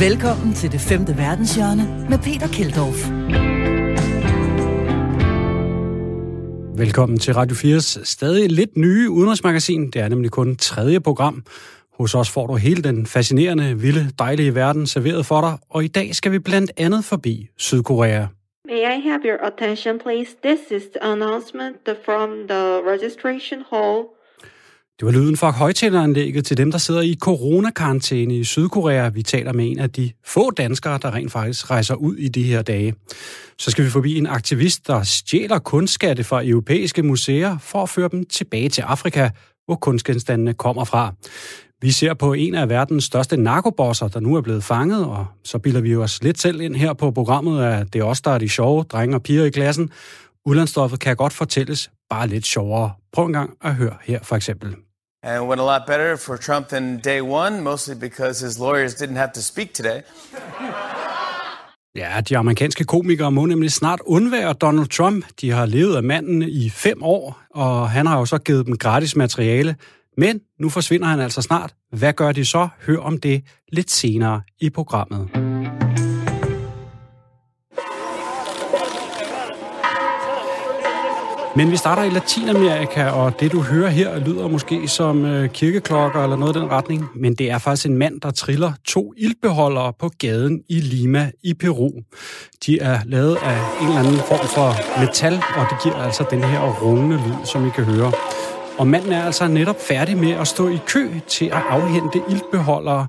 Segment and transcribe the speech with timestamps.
[0.00, 3.00] Velkommen til det femte verdenshjørne med Peter Keldorf.
[6.78, 9.90] Velkommen til Radio 4's stadig lidt nye udenrigsmagasin.
[9.90, 11.44] Det er nemlig kun tredje program.
[11.98, 15.88] Hos os får du hele den fascinerende, vilde, dejlige verden serveret for dig, og i
[15.88, 18.26] dag skal vi blandt andet forbi Sydkorea.
[18.64, 20.30] May I have your attention, please?
[20.44, 24.19] This is the announcement from the registration hall.
[25.00, 29.08] Det var lyden fra højtaleranlægget til dem, der sidder i coronakarantæne i Sydkorea.
[29.08, 32.42] Vi taler med en af de få danskere, der rent faktisk rejser ud i de
[32.42, 32.94] her dage.
[33.58, 38.08] Så skal vi forbi en aktivist, der stjæler kunstskatte fra europæiske museer for at føre
[38.12, 39.30] dem tilbage til Afrika,
[39.66, 41.14] hvor kunstgenstandene kommer fra.
[41.82, 45.58] Vi ser på en af verdens største narkobosser, der nu er blevet fanget, og så
[45.58, 48.38] bilder vi os lidt selv ind her på programmet, at det er os, der er
[48.38, 49.90] de sjove drenge og piger i klassen.
[50.46, 52.92] Udlandsstoffet kan godt fortælles bare lidt sjovere.
[53.12, 54.76] Prøv en gang at høre her for eksempel.
[55.22, 59.16] And went a lot better for Trump than day one, mostly because his lawyers didn't
[59.16, 60.00] have to speak today.
[61.96, 65.24] Ja, de amerikanske komikere må nemlig snart undvære Donald Trump.
[65.40, 68.78] De har levet af manden i fem år, og han har jo så givet dem
[68.78, 69.76] gratis materiale.
[70.16, 71.74] Men nu forsvinder han altså snart.
[71.92, 72.68] Hvad gør de så?
[72.86, 75.49] Hør om det lidt senere i programmet.
[81.56, 86.22] Men vi starter i Latinamerika, og det du hører her lyder måske som øh, kirkeklokker
[86.22, 89.92] eller noget i den retning, men det er faktisk en mand, der triller to ildbeholdere
[89.92, 91.90] på gaden i Lima i Peru.
[92.66, 96.44] De er lavet af en eller anden form for metal, og det giver altså den
[96.44, 98.12] her rungende lyd, som I kan høre.
[98.78, 103.06] Og manden er altså netop færdig med at stå i kø til at afhente ildbeholdere,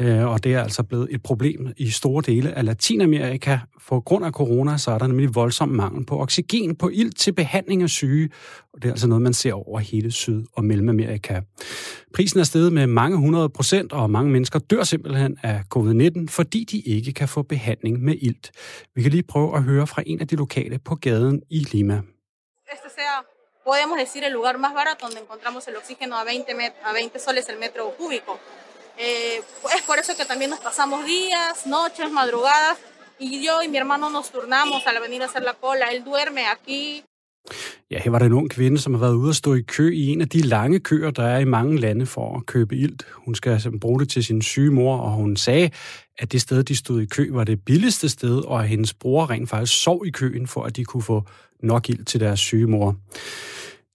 [0.00, 3.58] Øh, og det er altså blevet et problem i store dele af Latinamerika.
[3.78, 7.32] For grund af corona, så er der nemlig voldsom mangel på oxygen på ild til
[7.32, 8.30] behandling af syge.
[8.72, 11.40] Og det er altså noget, man ser over hele Syd- og Mellemamerika.
[12.14, 16.64] Prisen er steget med mange hundrede procent, og mange mennesker dør simpelthen af covid-19, fordi
[16.64, 18.50] de ikke kan få behandling med ilt.
[18.94, 22.02] Vi kan lige prøve at høre fra en af de lokale på gaden i Lima.
[23.64, 27.18] Podemos decir, el lugar más barato donde encontramos el oxígeno a 20, met a 20
[27.18, 28.32] soles el metro cúbico.
[29.02, 29.40] Eh,
[29.76, 32.76] es por eso que también nos pasamos días, noches, madrugadas,
[33.18, 35.86] y yo y mi hermano nos turnamos al venir a hacer la cola.
[35.86, 37.02] Él duerme aquí.
[37.88, 39.92] Ja, her var der en ung kvinde, som har været ude at stå i kø
[39.92, 43.06] i en af de lange køer, der er i mange lande for at købe ilt.
[43.12, 45.70] Hun skal altså bruge det til sin syge mor, og hun sagde,
[46.18, 49.30] at det sted, de stod i kø, var det billigste sted, og at hendes bror
[49.30, 51.22] rent faktisk sov i køen, for at de kunne få
[51.62, 52.96] nok ild til deres syge mor.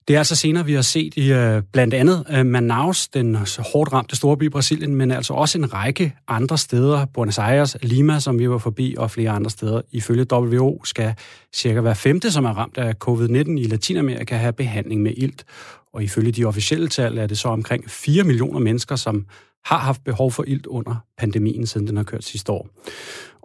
[0.08, 3.36] Det er altså senere, vi har set i øh, blandt andet øh, Manaus, den
[3.72, 8.20] hårdt ramte storby i Brasilien, men altså også en række andre steder, Buenos Aires, Lima,
[8.20, 9.80] som vi var forbi, og flere andre steder.
[9.92, 11.14] Ifølge WHO skal
[11.54, 15.44] cirka hver femte, som er ramt af covid-19 i Latinamerika, have behandling med ilt.
[15.92, 19.26] Og ifølge de officielle tal er det så omkring 4 millioner mennesker, som
[19.64, 22.68] har haft behov for ilt under pandemien, siden den har kørt sidste år.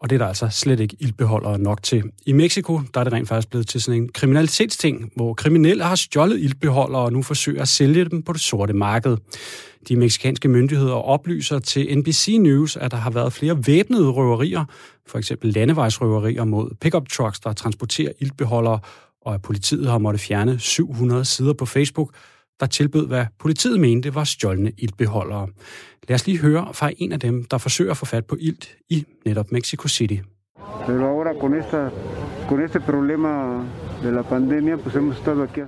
[0.01, 2.03] Og det er der altså slet ikke ildbeholdere nok til.
[2.25, 5.95] I Mexico der er det rent faktisk blevet til sådan en kriminalitetsting, hvor kriminelle har
[5.95, 9.17] stjålet ildbeholdere og nu forsøger at sælge dem på det sorte marked.
[9.87, 14.65] De meksikanske myndigheder oplyser til NBC News, at der har været flere væbnede røverier,
[15.07, 18.79] for eksempel landevejsrøverier mod pickup trucks, der transporterer ildbeholdere,
[19.21, 22.13] og at politiet har måttet fjerne 700 sider på Facebook,
[22.61, 25.47] der tilbød, hvad politiet mente var stjålne ildbeholdere.
[26.07, 28.63] Lad os lige høre fra en af dem, der forsøger at få fat på ild
[28.89, 30.17] i netop Mexico City.
[30.85, 31.79] Pero ahora con, esta,
[32.49, 33.31] con este problema
[34.03, 35.61] de la pandemia, pues hemos estado aquí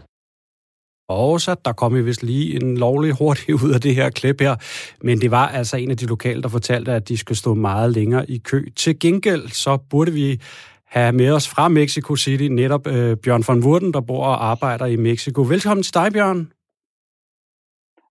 [1.10, 4.42] og så der kom vi vist lige en lovlig hurtigt ud af det her klip
[4.42, 4.56] her.
[5.02, 7.92] Men det var altså en af de lokale, der fortalte, at de skulle stå meget
[7.92, 8.66] længere i kø.
[8.76, 10.42] Til gengæld så burde vi
[10.86, 14.86] have med os fra Mexico City netop øh, Bjørn von Wurden, der bor og arbejder
[14.86, 15.42] i Mexico.
[15.42, 16.48] Velkommen til dig, Bjørn.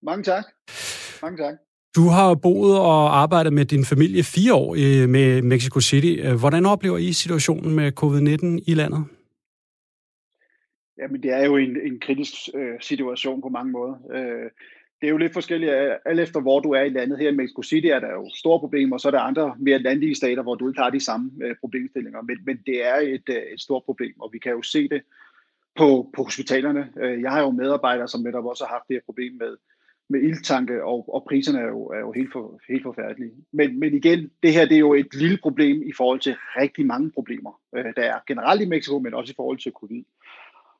[0.02, 0.44] Mange tak.
[1.22, 1.54] Mange tak.
[1.96, 4.74] Du har boet og arbejdet med din familie fire år
[5.06, 6.22] med Mexico City.
[6.40, 9.04] Hvordan oplever I situationen med covid-19 i landet?
[10.98, 13.94] Jamen, det er jo en, en kritisk øh, situation på mange måder.
[14.12, 14.50] Øh,
[15.00, 15.72] det er jo lidt forskelligt,
[16.04, 17.18] alt efter hvor du er i landet.
[17.18, 19.78] Her i Mexico City er der jo store problemer, og så er der andre mere
[19.78, 22.22] landlige stater, hvor du ikke har de samme øh, problemstillinger.
[22.22, 25.02] Men, men det er et, øh, et stort problem, og vi kan jo se det
[25.76, 26.88] på, på hospitalerne.
[27.02, 29.56] Øh, jeg har jo medarbejdere, som netop også har haft det her problem med,
[30.08, 33.32] med ildtanke, og, og priserne er jo, er jo helt, for, helt forfærdelige.
[33.52, 36.86] Men, men igen, det her det er jo et lille problem i forhold til rigtig
[36.86, 40.04] mange problemer, øh, der er generelt i Mexico, men også i forhold til covid.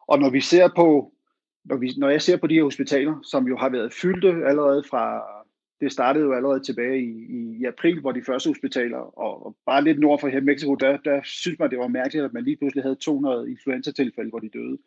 [0.08, 1.12] Og når vi ser på,
[1.64, 4.82] når, vi, når jeg ser på de her hospitaler, som jo har været fyldte allerede
[4.90, 5.22] fra,
[5.80, 9.56] det startede jo allerede tilbage i, i, i april, hvor de første hospitaler, og, og
[9.66, 12.44] bare lidt nord for her Mexico, der, der synes man, det var mærkeligt, at man
[12.44, 14.78] lige pludselig havde 200 influenza-tilfælde, hvor de døde.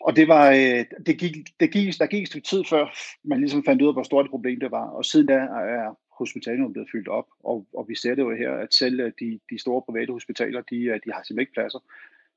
[0.00, 3.38] Og det var, øh, det gik, det gik, der gik et stykke tid før, man
[3.38, 4.86] ligesom fandt ud af, hvor stort et problem det var.
[4.90, 8.50] Og siden da er hospitalerne blevet fyldt op, og, og vi ser det jo her,
[8.50, 11.78] at selv øh, de, de store private hospitaler, de, øh, de har simpelthen ikke pladser.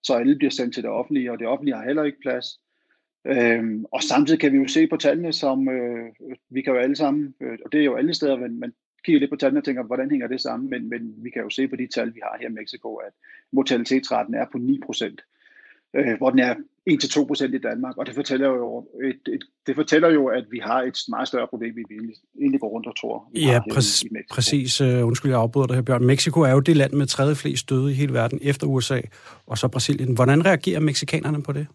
[0.03, 2.45] Så alle bliver sendt til det offentlige, og det offentlige har heller ikke plads.
[3.25, 6.09] Øhm, og samtidig kan vi jo se på tallene, som øh,
[6.49, 8.73] vi kan jo alle sammen, øh, og det er jo alle steder, men man
[9.05, 10.69] kigger lidt på tallene og tænker, hvordan hænger det sammen?
[10.69, 13.13] Men, men vi kan jo se på de tal, vi har her i Mexico, at
[13.51, 15.21] mortalitetsraten er på 9 procent
[15.95, 16.55] øh, hvor den er
[16.89, 20.81] 1-2% i Danmark, og det fortæller jo, et, et, det fortæller jo, at vi har
[20.81, 21.83] et meget større problem, vi
[22.39, 23.31] egentlig, går rundt og tror.
[23.35, 24.81] Ja, præ- i, i præcis.
[24.81, 26.05] Uh, undskyld, jeg afbryder dig her, Bjørn.
[26.05, 29.01] Mexico er jo det land med tredje flest døde i hele verden efter USA,
[29.45, 30.13] og så Brasilien.
[30.13, 31.67] Hvordan reagerer mexikanerne på det?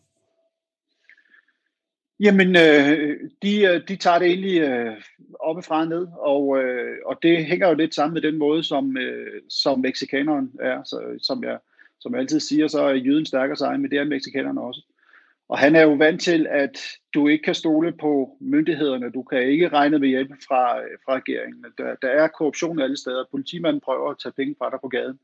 [2.20, 4.97] Jamen, øh, de, øh, de tager det egentlig øh,
[5.41, 8.97] oppefra og ned, og, øh, og det hænger jo lidt sammen med den måde, som,
[8.97, 11.58] øh, som mexikaneren er, så, som jeg
[12.03, 14.83] som jeg altid siger, så er jøden stærkere sig, men det er mexikanerne også.
[15.49, 16.79] Og han er jo vant til, at
[17.15, 19.11] du ikke kan stole på myndighederne.
[19.11, 21.65] Du kan ikke regne med hjælp fra, øh, fra regeringen.
[21.79, 23.25] Der, der er korruption alle steder.
[23.31, 25.19] Politimanden prøver at tage penge fra dig på gaden.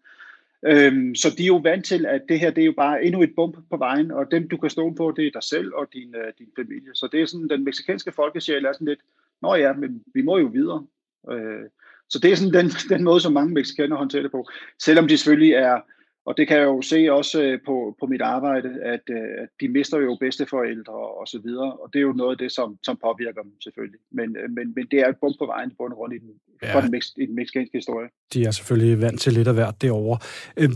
[0.67, 3.23] Øhm, så de er jo vant til, at det her det er jo bare endnu
[3.23, 5.89] et bump på vejen, og dem du kan stole på, det er dig selv og
[5.93, 6.95] din, uh, din familie.
[6.95, 9.01] Så det er sådan, den meksikanske folkesjæl er sådan lidt,
[9.43, 10.87] nå ja, men vi må jo videre.
[11.31, 11.65] Øh,
[12.09, 14.49] så det er sådan den, den måde, som mange meksikanere håndterer det på.
[14.79, 15.81] Selvom de selvfølgelig er,
[16.29, 19.49] og det kan jeg jo se også øh, på, på mit arbejde, at, øh, at
[19.61, 22.79] de mister jo bedsteforældre og så videre, og det er jo noget af det, som,
[22.83, 24.01] som påvirker dem selvfølgelig.
[24.13, 26.31] Men, øh, men, men det er et bump på vejen bund rundt i den,
[26.63, 26.75] ja.
[26.75, 28.09] for den, i den mexikanske historie.
[28.35, 30.19] De er selvfølgelig vant til lidt af hvert derovre.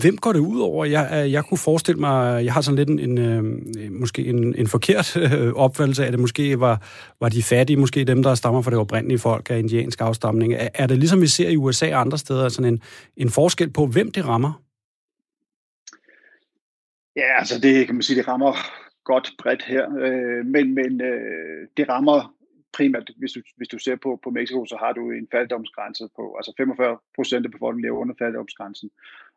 [0.03, 0.85] Hvem går det ud over?
[0.85, 5.17] Jeg, jeg kunne forestille mig, jeg har sådan lidt en, en måske en, en forkert
[5.67, 6.21] opfattelse af det.
[6.21, 6.77] Måske var,
[7.21, 10.55] var de fattige, måske dem, der stammer fra det oprindelige folk af indiansk afstamning.
[10.55, 12.81] Er, er det ligesom vi ser i USA og andre steder, sådan en,
[13.17, 14.63] en forskel på, hvem det rammer?
[17.17, 18.53] Ja, altså det kan man sige, det rammer
[19.05, 22.35] godt bredt her, øh, men, men øh, det rammer
[22.73, 26.35] primært, hvis du, hvis du ser på, på Mexico, så har du en fattigdomsgrænse på,
[26.35, 28.91] altså 45 procent af befolkningen lever under fattigdomsgrænsen,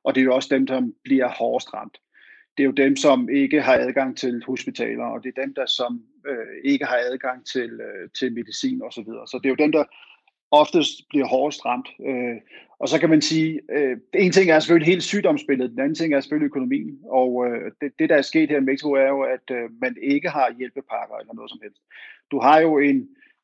[0.04, 1.98] og det er jo også dem, som bliver hårdest ramt.
[2.58, 5.66] Det er jo dem, som ikke har adgang til hospitaler, og det er dem, der
[5.66, 8.92] som øh, ikke har adgang til, øh, til medicin osv.
[8.92, 9.28] Så, videre.
[9.28, 9.84] så det er jo dem, der
[10.52, 11.90] oftest bliver hårdest ramt.
[12.08, 12.38] Øh,
[12.80, 16.14] og så kan man sige, øh, en ting er selvfølgelig helt sygdomsbilledet, den anden ting
[16.14, 17.00] er selvfølgelig økonomien.
[17.06, 19.98] Og øh, det, det, der er sket her i Mexico, er jo, at øh, man
[20.02, 21.82] ikke har hjælpepakker eller noget som helst.
[22.32, 22.98] Du har jo en,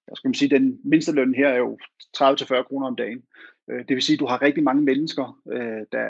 [0.08, 1.78] jeg skal man sige, den mindste løn her er jo
[2.18, 3.24] 30-40 kroner om dagen.
[3.70, 6.08] Øh, det vil sige, at du har rigtig mange mennesker, øh, der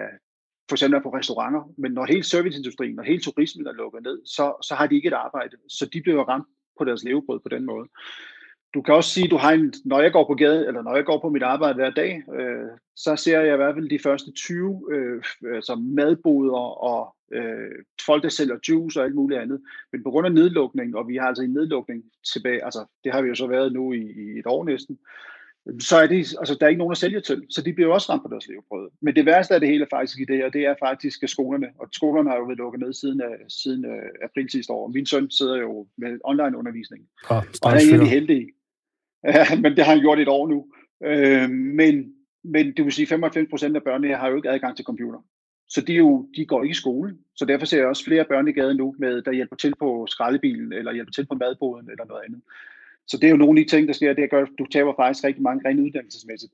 [0.69, 4.21] for eksempel er på restauranter, men når hele serviceindustrien og hele turismen er lukket ned,
[4.25, 5.57] så, så har de ikke et arbejde.
[5.69, 6.47] Så de bliver ramt
[6.77, 7.87] på deres levebrød på den måde
[8.73, 11.05] du kan også sige, du har en, når jeg går på gaden, eller når jeg
[11.05, 14.31] går på mit arbejde hver dag, øh, så ser jeg i hvert fald de første
[14.31, 15.23] 20 øh,
[15.55, 17.71] altså madboder og øh,
[18.05, 19.61] folk, der sælger juice og alt muligt andet.
[19.91, 22.03] Men på grund af nedlukning, og vi har altså en nedlukning
[22.33, 24.97] tilbage, altså det har vi jo så været nu i, i et år næsten,
[25.79, 27.93] så er det, altså, der er ikke nogen at sælge til, så de bliver jo
[27.93, 28.89] også ramt på deres levebrød.
[29.01, 31.87] Men det værste af det hele faktisk i det her, det er faktisk skolerne, og
[31.91, 34.87] skolerne har jo været lukket ned siden, uh, siden uh, april sidste år.
[34.87, 38.47] Min søn sidder jo med online undervisning, ja, og han er egentlig heldig.
[39.61, 40.65] Men det har han gjort et år nu.
[41.03, 42.13] Øh, men,
[42.43, 45.19] men det vil sige, at 95 procent af børnene har jo ikke adgang til computer.
[45.69, 47.17] Så de, jo, de går ikke i skole.
[47.35, 50.05] Så derfor ser jeg også flere børn i gaden nu, med, der hjælper til på
[50.09, 52.41] skraldebilen, eller hjælper til på madboden, eller noget andet.
[53.07, 54.13] Så det er jo nogle af de ting, der sker.
[54.13, 56.53] Det gør, du taber faktisk rigtig mange rent uddannelsesmæssigt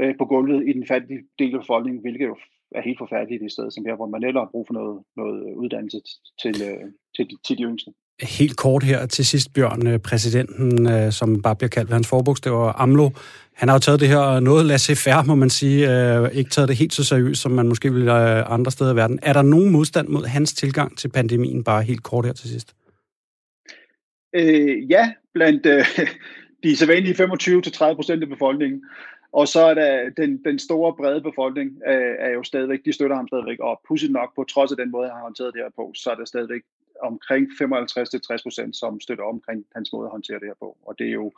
[0.00, 2.36] øh, på gulvet i den fattige del af befolkningen, hvilket jo
[2.70, 5.54] er helt forfærdeligt i stedet som her, hvor man ellers har brug for noget, noget
[5.54, 6.00] uddannelse
[6.42, 7.92] til, øh, til, til de yngste.
[8.22, 12.08] Helt kort her til sidst, Bjørn, øh, præsidenten, øh, som bare bliver kaldt ved hans
[12.08, 13.10] forbogstaver, AMLO,
[13.54, 16.76] han har jo taget det her noget laissez-faire, må man sige, øh, ikke taget det
[16.76, 19.18] helt så seriøst, som man måske ville øh, andre steder i verden.
[19.22, 22.74] Er der nogen modstand mod hans tilgang til pandemien, bare helt kort her til sidst?
[24.34, 25.84] Øh, ja, blandt øh,
[26.64, 28.82] de sædvanlige 25-30 procent af befolkningen.
[29.32, 33.16] Og så er der den, den store brede befolkning øh, er jo stadigvæk, de støtter
[33.16, 35.70] ham stadigvæk, og pudsigt nok, på trods af den måde, han har håndteret det her
[35.76, 36.62] på, så er der stadigvæk
[37.02, 40.78] omkring 55-60 procent, som støtter omkring hans måde at håndtere det her på.
[40.82, 41.32] Og det er jo,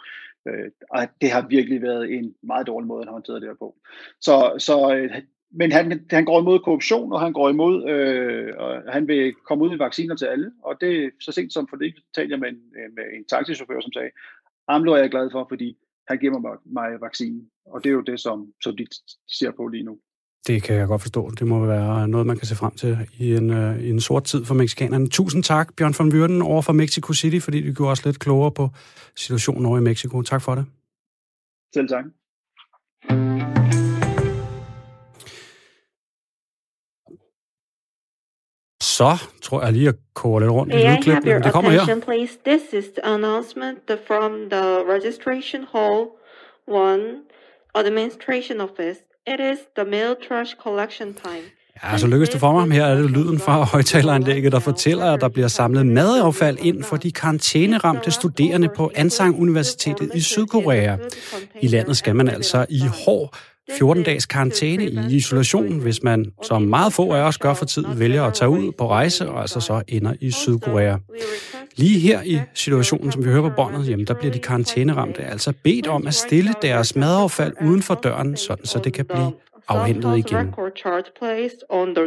[0.49, 0.71] øh,
[1.21, 3.77] det har virkelig været en meget dårlig måde at håndtere det her på.
[4.21, 8.93] Så, så øh, men han, han går imod korruption, og han går imod, øh, og
[8.93, 10.53] han vil komme ud med vacciner til alle.
[10.62, 13.81] Og det så sent som for det talte jeg med en, øh, med en taxichauffør,
[13.81, 14.11] som sagde,
[14.69, 15.77] AMLO er jeg glad for, fordi
[16.09, 17.50] han giver mig, mig vaccinen.
[17.67, 18.87] Og det er jo det, som, som de
[19.29, 19.99] ser på lige nu.
[20.47, 21.30] Det kan jeg godt forstå.
[21.30, 24.25] Det må være noget, man kan se frem til i en, uh, i en sort
[24.25, 25.09] tid for mexikanerne.
[25.09, 28.52] Tusind tak, Bjørn von Würden, over for Mexico City, fordi du gjorde os lidt klogere
[28.52, 28.68] på
[29.16, 30.23] situationen over i Mexico.
[30.23, 30.66] Tak for det.
[31.75, 32.04] Selv tak.
[38.83, 39.11] Så
[39.42, 41.25] tror jeg lige at koge lidt rundt i lydklip.
[41.45, 42.00] Det kommer her.
[42.00, 42.38] Please.
[42.47, 44.64] This is the announcement from the
[44.95, 46.07] registration hall
[46.68, 47.23] 1
[47.75, 49.00] administration office.
[49.35, 51.45] It is the mail trash collection time.
[51.85, 52.77] Ja, så lykkes det for mig.
[52.77, 56.97] Her er det lyden fra højtaleranlægget, der fortæller, at der bliver samlet madaffald ind for
[56.97, 60.97] de karantæneramte studerende på Ansang Universitetet i Sydkorea.
[61.61, 63.37] I landet skal man altså i hård
[63.71, 68.25] 14-dages karantæne i isolation, hvis man, som meget få af os gør for tid, vælger
[68.25, 70.97] at tage ud på rejse og altså så ender i Sydkorea.
[71.79, 75.53] Lige her i situationen, som vi hører på båndet, jamen, der bliver de karantæneramte altså
[75.65, 79.33] bedt om at stille deres madaffald uden for døren, sådan så det kan blive
[79.69, 80.53] afhentet igen.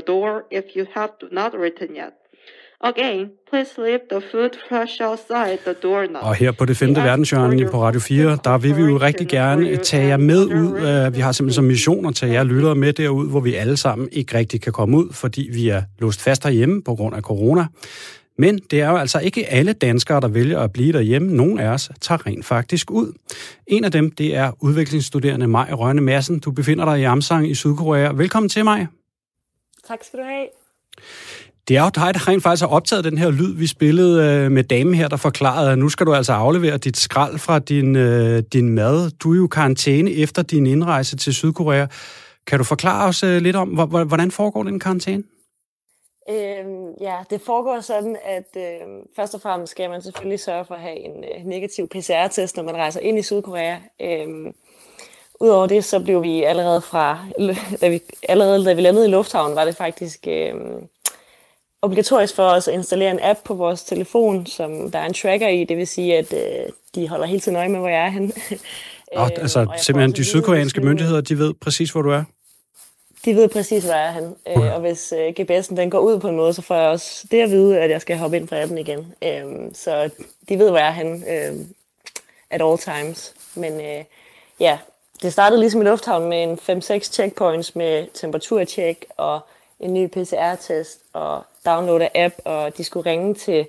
[0.07, 0.41] door.
[2.83, 6.23] Again, please leave the food fresh outside the doorknob.
[6.23, 9.75] Og her på det femte verdenshjørne på Radio 4, der vil vi jo rigtig gerne
[9.77, 10.77] tage jer med ud.
[10.77, 13.77] Øh, Vi har simpelthen som mission at tage jer lyttere med derud, hvor vi alle
[13.77, 17.21] sammen ikke rigtig kan komme ud, fordi vi er låst fast herhjemme på grund af
[17.21, 17.65] corona.
[18.41, 21.31] Men det er jo altså ikke alle danskere, der vælger at blive derhjemme.
[21.33, 23.13] Nogle af os tager rent faktisk ud.
[23.67, 26.39] En af dem, det er udviklingsstuderende Maj Rønne Madsen.
[26.39, 28.11] Du befinder dig i Amsang i Sydkorea.
[28.11, 28.87] Velkommen til mig.
[29.87, 30.45] Tak skal du have.
[31.67, 34.51] Det er jo dig, der rent faktisk har optaget den her lyd, vi spillede øh,
[34.51, 37.95] med damen her, der forklarede, at nu skal du altså aflevere dit skrald fra din,
[37.95, 39.11] øh, din mad.
[39.11, 41.85] Du er jo i karantæne efter din indrejse til Sydkorea.
[42.47, 45.23] Kan du forklare os øh, lidt om, hvor- hvor- hvordan foregår den karantæne?
[46.29, 50.75] Øhm, ja, det foregår sådan, at øhm, først og fremmest skal man selvfølgelig sørge for
[50.75, 53.77] at have en øh, negativ PCR-test, når man rejser ind i Sydkorea.
[54.01, 54.53] Øhm,
[55.41, 57.19] Udover det, så blev vi allerede fra,
[57.81, 60.87] da vi, allerede da vi landede i lufthavnen, var det faktisk øhm,
[61.81, 65.47] obligatorisk for os at installere en app på vores telefon, som der er en tracker
[65.47, 65.63] i.
[65.63, 68.31] Det vil sige, at øh, de holder hele tiden øje med, hvor jeg er henne.
[69.15, 72.23] Og, Øhm, altså, simpelthen de sydkoreanske myndigheder, de ved præcis, hvor du er.
[73.25, 74.35] De ved præcis, hvor er henne.
[74.47, 77.27] Øh, og hvis øh, GPS'en den går ud på en måde, så får jeg også
[77.31, 79.13] det at vide, at jeg skal hoppe ind på appen igen.
[79.21, 80.09] Øhm, så
[80.49, 81.75] de ved, hvor er henne øhm,
[82.49, 83.33] at all times.
[83.55, 84.03] Men øh,
[84.59, 84.77] ja,
[85.21, 89.39] det startede ligesom i lufthavnen med en 5-6 checkpoints med temperaturtjek og
[89.79, 93.67] en ny PCR-test og downloade app, og de skulle ringe til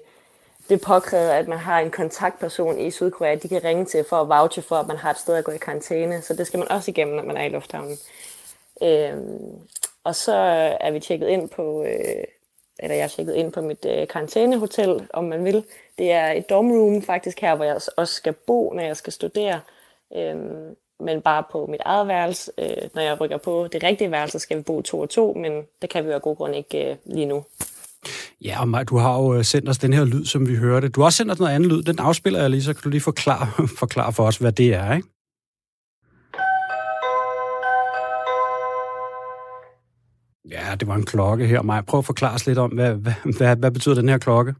[0.68, 4.28] det påkræver, at man har en kontaktperson i Sydkorea, de kan ringe til for at
[4.28, 6.22] vouche for, at man har et sted at gå i karantæne.
[6.22, 7.98] Så det skal man også igennem, når man er i lufthavnen.
[8.82, 9.58] Øhm,
[10.04, 10.34] og så
[10.80, 12.24] er vi tjekket ind på, øh,
[12.78, 15.64] eller jeg er tjekket ind på mit øh, karantænehotel, om man vil.
[15.98, 19.60] Det er et dormroom faktisk her, hvor jeg også skal bo, når jeg skal studere.
[20.16, 22.52] Øhm, men bare på mit eget værelse.
[22.58, 25.52] Øh, når jeg rykker på det rigtige værelse, skal vi bo to og to, men
[25.82, 27.44] det kan vi jo af god grund ikke øh, lige nu.
[28.40, 30.88] Ja, og Maj, du har jo øh, sendt os den her lyd, som vi hørte.
[30.88, 31.82] Du har også sendt os noget andet lyd.
[31.82, 34.94] Den afspiller jeg lige, så kan du lige forklare, forklare for os, hvad det er,
[34.94, 35.08] ikke?
[40.52, 43.12] Ja, det var en klokke her, Maja, Prøv at forklare os lidt om, hvad, hvad,
[43.38, 44.54] hvad, hvad betyder den her klokke?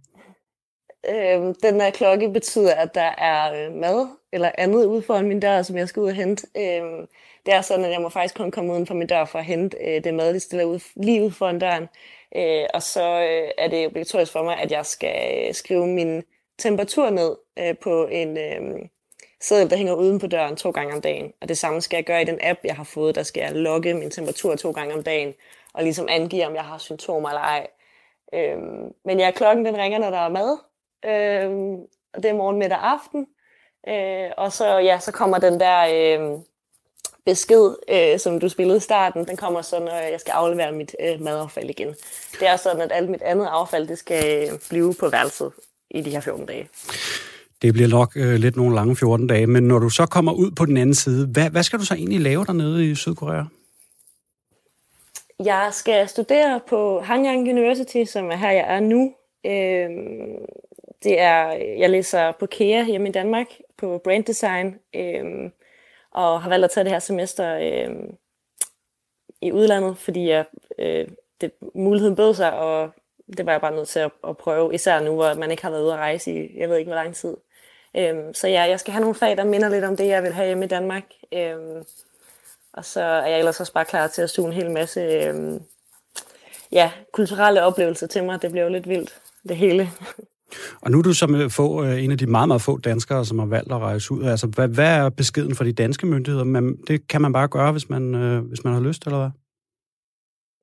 [1.08, 5.40] Øhm, den her klokke betyder, at der er øh, mad eller andet ude foran min
[5.40, 6.46] dør, som jeg skal ud og hente.
[6.56, 7.06] Øhm,
[7.46, 9.44] det er sådan, at jeg må faktisk kun komme uden for min dør for at
[9.44, 11.88] hente øh, det mad, de stiller ud, lige ud foran døren.
[12.36, 16.22] Øh, og så øh, er det obligatorisk for mig, at jeg skal øh, skrive min
[16.58, 18.78] temperatur ned øh, på en øh,
[19.40, 21.32] seddel, der hænger uden på døren to gange om dagen.
[21.40, 23.14] Og det samme skal jeg gøre i den app, jeg har fået.
[23.14, 25.34] Der skal jeg logge min temperatur to gange om dagen,
[25.74, 27.66] og ligesom angive, om jeg har symptomer eller ej.
[28.34, 30.58] Øhm, men ja, klokken den ringer, når der er mad.
[31.04, 31.74] Øhm,
[32.14, 33.26] og det er morgen, middag, aften.
[33.88, 36.38] Øh, og så, ja, så kommer den der øh,
[37.26, 40.96] besked, øh, som du spillede i starten, den kommer så, når jeg skal aflevere mit
[41.00, 41.88] øh, madaffald igen.
[42.40, 45.52] Det er sådan, at alt mit andet affald, det skal øh, blive på værelset
[45.90, 46.68] i de her 14 dage.
[47.62, 50.50] Det bliver nok øh, lidt nogle lange 14 dage, men når du så kommer ud
[50.50, 53.44] på den anden side, hvad, hvad skal du så egentlig lave dernede i Sydkorea?
[55.44, 59.14] Jeg skal studere på Hanyang University, som er her, jeg er nu.
[59.46, 60.46] Øhm,
[61.02, 63.46] det er, jeg læser på KEA hjemme i Danmark
[63.76, 65.52] på brand design, øhm,
[66.10, 68.16] og har valgt at tage det her semester øhm,
[69.40, 70.44] i udlandet, fordi jeg,
[70.78, 71.08] øh,
[71.40, 72.90] det, muligheden bød sig, og
[73.36, 75.70] det var jeg bare nødt til at, at prøve, især nu, hvor man ikke har
[75.70, 77.36] været ude at rejse i, jeg ved ikke, hvor lang tid.
[77.96, 80.32] Øhm, så ja, jeg skal have nogle fag, der minder lidt om det, jeg vil
[80.32, 81.04] have hjemme i Danmark.
[81.32, 81.84] Øhm,
[82.74, 85.60] og så er jeg ellers også bare klar til at suge en hel masse øhm,
[86.72, 88.42] ja, kulturelle oplevelser til mig.
[88.42, 89.90] Det bliver jo lidt vildt, det hele.
[90.80, 93.38] Og nu er du som få, øh, en af de meget, meget få danskere, som
[93.38, 94.24] har valgt at rejse ud.
[94.24, 96.44] Altså, hvad, hvad er beskeden fra de danske myndigheder?
[96.44, 99.30] Men det kan man bare gøre, hvis man, øh, hvis man har lyst, eller hvad?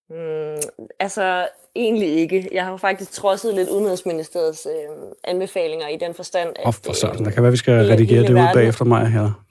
[0.10, 0.62] Mm,
[1.00, 2.50] altså, egentlig ikke.
[2.52, 7.20] Jeg har faktisk trodset lidt Udenrigsministeriets øh, anbefalinger i den forstand, at Åh, for sådan.
[7.20, 9.46] øh, Der kan være, vi skal redigere det ud bagefter mig her.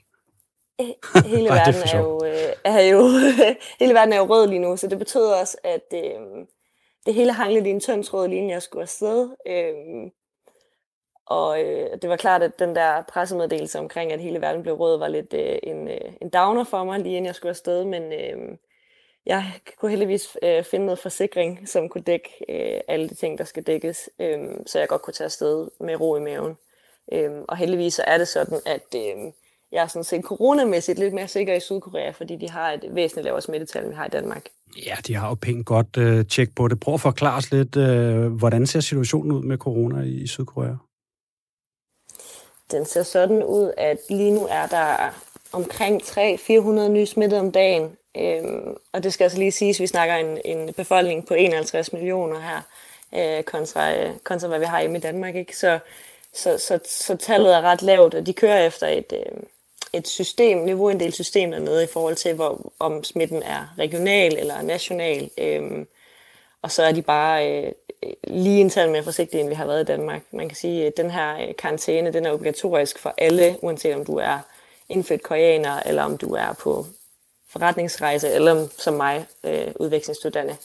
[1.33, 3.01] hele Ej, er verden for er, jo, øh, er jo
[3.79, 6.45] hele verden er jo rød lige nu, så det betød også, at øh,
[7.05, 9.29] det hele hang lidt i en tynd tråd, lige inden jeg skulle afsted.
[9.47, 10.11] Øh,
[11.25, 14.99] Og øh, det var klart, at den der pressemeddelelse omkring, at hele verden blev rød,
[14.99, 17.85] var lidt øh, en, øh, en downer for mig, lige inden jeg skulle afsted.
[17.85, 18.57] Men øh,
[19.25, 19.43] jeg
[19.77, 23.63] kunne heldigvis øh, finde noget forsikring, som kunne dække øh, alle de ting, der skal
[23.63, 26.57] dækkes, øh, så jeg godt kunne tage afsted med ro i maven.
[27.13, 29.33] Øh, og heldigvis så er det sådan, at øh,
[29.71, 33.25] jeg er sådan set coronamæssigt lidt mere sikker i Sydkorea, fordi de har et væsentligt
[33.25, 34.45] lavere smittetal, end vi har i Danmark.
[34.85, 36.79] Ja, de har jo pænt godt øh, tjek på det.
[36.79, 40.75] Prøv at forklare os lidt, øh, hvordan ser situationen ud med corona i, i Sydkorea?
[42.71, 45.13] Den ser sådan ud, at lige nu er der
[45.51, 47.97] omkring 300-400 nye smittede om dagen.
[48.17, 51.93] Øhm, og det skal altså lige siges, at vi snakker en, en befolkning på 51
[51.93, 52.61] millioner her,
[53.15, 55.35] øh, kontra, øh, kontra hvad vi har hjemme i Danmark.
[55.35, 55.57] Ikke?
[55.57, 55.79] Så,
[56.33, 59.43] så, så, så tallet er ret lavt, og de kører efter et, øh,
[59.93, 65.29] et system, niveauinddelt system dernede i forhold til, hvor, om smitten er regional eller national.
[65.37, 65.87] Øhm,
[66.61, 67.71] og så er de bare øh,
[68.27, 70.21] lige en tal mere forsigtige, end vi har været i Danmark.
[70.31, 74.05] Man kan sige, at den her øh, karantæne, den er obligatorisk for alle, uanset om
[74.05, 74.39] du er
[74.89, 76.85] indfødt koreaner, eller om du er på
[77.49, 80.55] forretningsrejse, eller som mig, øh, udvekslingsstuderende.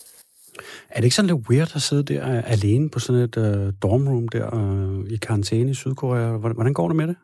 [0.89, 4.29] Er det ikke sådan lidt weird at sidde der alene på sådan et øh, dormroom
[4.29, 6.37] der øh, i karantæne i Sydkorea?
[6.37, 7.17] Hvordan går det med det?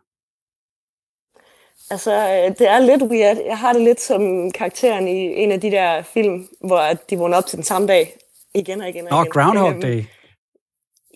[1.91, 2.11] Altså,
[2.59, 3.37] det er lidt weird.
[3.47, 7.37] Jeg har det lidt som karakteren i en af de der film, hvor de vågner
[7.37, 8.17] op til den samme dag,
[8.55, 9.27] igen og igen og igen.
[9.27, 10.05] Nå, Groundhog øhm, Day.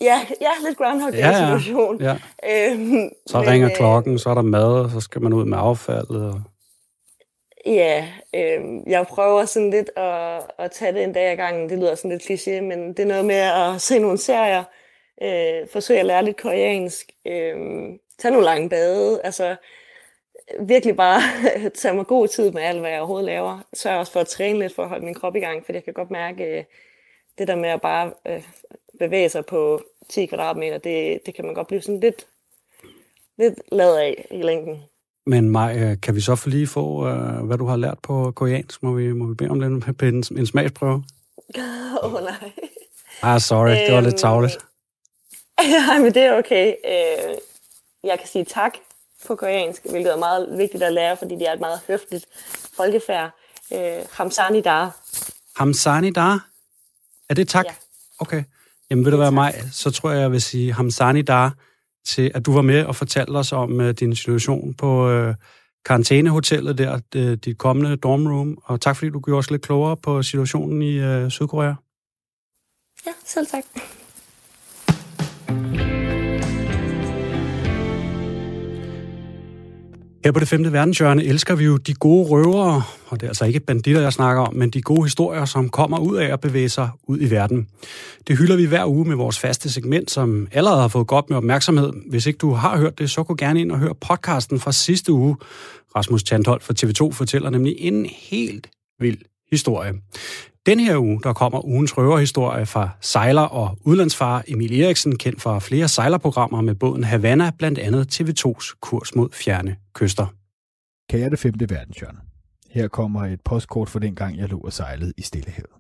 [0.00, 2.00] Ja, ja, lidt Groundhog Day-situation.
[2.00, 2.71] Ja, ja.
[2.71, 5.45] Øhm, så men, ringer øh, klokken, så er der mad, og så skal man ud
[5.45, 6.28] med affaldet.
[6.33, 6.40] Og...
[7.66, 11.69] Ja, øh, jeg prøver sådan lidt at, at tage det en dag ad gangen.
[11.69, 14.64] Det lyder sådan lidt kliché, men det er noget med at se nogle serier,
[15.23, 17.57] øh, forsøge at lære lidt koreansk, øh,
[18.19, 19.57] tage nogle lange bade, altså
[20.60, 21.20] virkelig bare
[21.80, 23.58] tage mig god tid med alt, hvad jeg overhovedet laver.
[23.74, 25.84] Sørg også for at træne lidt for at holde min krop i gang, for jeg
[25.84, 26.64] kan godt mærke, øh,
[27.38, 28.42] det der med at bare øh,
[28.98, 32.26] bevæge sig på 10 kvadratmeter, det, det kan man godt blive sådan lidt,
[33.38, 34.82] lidt lavet af i længden.
[35.26, 37.04] Men Maj, øh, kan vi så for lige få,
[37.42, 38.82] hvad du har lært på koreansk?
[38.82, 40.94] Må vi, må vi bede om det på en, en smagsprøve?
[42.02, 42.50] Åh, oh, nej.
[43.23, 44.58] Ah, sorry, det var lidt tavligt.
[45.62, 46.75] Ja, men det er okay.
[46.84, 47.34] Uh,
[48.04, 48.75] jeg kan sige tak
[49.26, 52.26] på koreansk, hvilket er meget vigtigt at lære, fordi det er et meget høfligt
[52.76, 53.30] folkefærd.
[53.71, 53.78] Uh,
[54.10, 54.89] hamsani da.
[55.56, 56.39] Hamsani da?
[57.28, 57.65] Er det tak?
[57.65, 57.75] Ja.
[58.19, 58.45] Okay.
[58.91, 61.54] Jamen, vil du være mig, så tror jeg, jeg vil sige Hamsani Dar
[62.06, 65.34] til, at du var med og fortalte os om uh, din situation på uh,
[65.84, 70.23] karantænehotellet der, uh, dit kommende dormroom, og tak fordi du gjorde os lidt klogere på
[70.23, 71.75] situationen i uh, Sydkorea.
[73.06, 73.65] Ja, selv tak.
[80.25, 83.45] Her på det femte verdenshjørne elsker vi jo de gode røvere, og det er altså
[83.45, 86.69] ikke banditter, jeg snakker om, men de gode historier, som kommer ud af at bevæge
[86.69, 87.69] sig ud i verden.
[88.26, 91.37] Det hylder vi hver uge med vores faste segment, som allerede har fået godt med
[91.37, 91.93] opmærksomhed.
[92.10, 95.13] Hvis ikke du har hørt det, så gå gerne ind og hør podcasten fra sidste
[95.13, 95.37] uge.
[95.97, 99.19] Rasmus Tandholt fra TV2 fortæller nemlig en helt vild
[99.50, 99.93] historie.
[100.66, 105.58] Den her uge, der kommer ugens røverhistorie fra sejler og udlandsfar Emil Eriksen, kendt fra
[105.58, 110.26] flere sejlerprogrammer med båden Havana, blandt andet TV2's kurs mod fjerne kyster.
[111.10, 112.18] Kære det femte verdenshjørne.
[112.70, 115.70] Her kommer et postkort for den gang, jeg lå og sejlede i Stillehavet.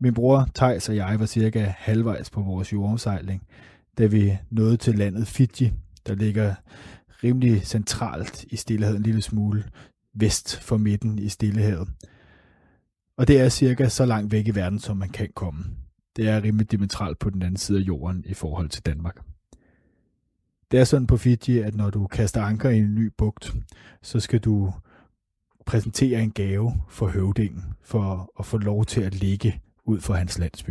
[0.00, 3.42] Min bror Tejs og jeg var cirka halvvejs på vores jordomsejling,
[3.98, 5.72] da vi nåede til landet Fiji,
[6.06, 6.54] der ligger
[7.24, 9.64] rimelig centralt i Stillehavet, en lille smule
[10.14, 11.88] vest for midten i Stillehavet.
[13.20, 15.64] Og det er cirka så langt væk i verden, som man kan komme.
[16.16, 19.20] Det er rimelig dimensionalt på den anden side af jorden i forhold til Danmark.
[20.70, 23.54] Det er sådan på Fiji, at når du kaster anker i en ny bugt,
[24.02, 24.72] så skal du
[25.66, 30.38] præsentere en gave for høvdingen, for at få lov til at ligge ud for hans
[30.38, 30.70] landsby.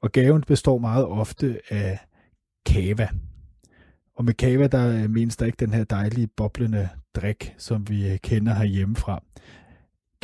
[0.00, 1.98] Og gaven består meget ofte af
[2.66, 3.08] kava.
[4.16, 8.54] Og med kava, der menes der ikke den her dejlige, boblende drik, som vi kender
[8.54, 9.22] herhjemmefra.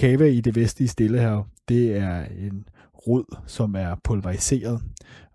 [0.01, 2.65] Kava i det vestlige Stillehav, det er en
[3.07, 4.81] rod, som er pulveriseret,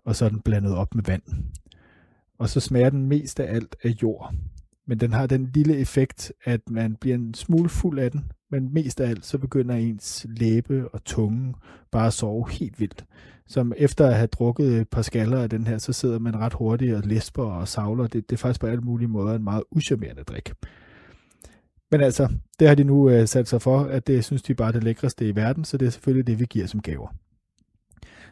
[0.04, 1.22] og så er den blandet op med vand.
[2.38, 4.34] Og så smager den mest af alt af jord.
[4.86, 8.74] Men den har den lille effekt, at man bliver en smule fuld af den, men
[8.74, 11.54] mest af alt så begynder ens læbe og tunge
[11.90, 13.04] bare at sove helt vildt.
[13.46, 16.52] Som efter at have drukket et par skaller af den her, så sidder man ret
[16.52, 18.06] hurtigt og lesber og savler.
[18.06, 20.52] Det, det er faktisk på alle mulige måder en meget uschammerende drik.
[21.90, 24.68] Men altså, det har de nu øh, sat sig for, at det synes de bare
[24.68, 27.14] er det lækreste i verden, så det er selvfølgelig det, vi giver som gaver.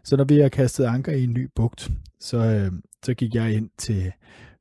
[0.04, 1.90] Så når vi har kastet anker i en ny bugt,
[2.20, 2.72] så, øh,
[3.04, 4.12] så gik jeg ind til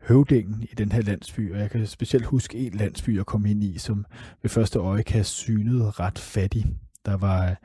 [0.01, 3.63] høvdingen i den her landsby, og jeg kan specielt huske en landsby, jeg kom ind
[3.63, 4.05] i, som
[4.41, 6.65] ved første øjekast synede ret fattig.
[7.05, 7.55] Der var øh,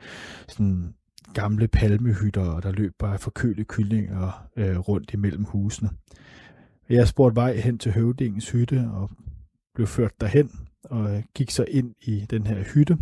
[0.47, 0.93] sådan
[1.33, 5.89] gamle palmehytter, og der løb bare forkølet kyllinger øh, rundt imellem husene.
[6.89, 9.09] Jeg spurgte vej hen til høvdingens hytte og
[9.75, 10.51] blev ført derhen
[10.83, 12.97] og øh, gik så ind i den her hytte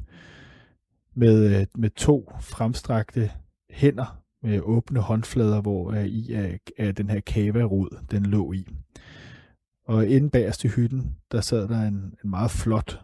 [1.15, 3.31] med, øh, med to fremstrakte
[3.69, 8.67] hænder med åbne håndflader, hvor øh, i er, er den her kava-rod, den lå i.
[9.87, 13.01] Og inde bagerst i hytten, der sad der en, en meget flot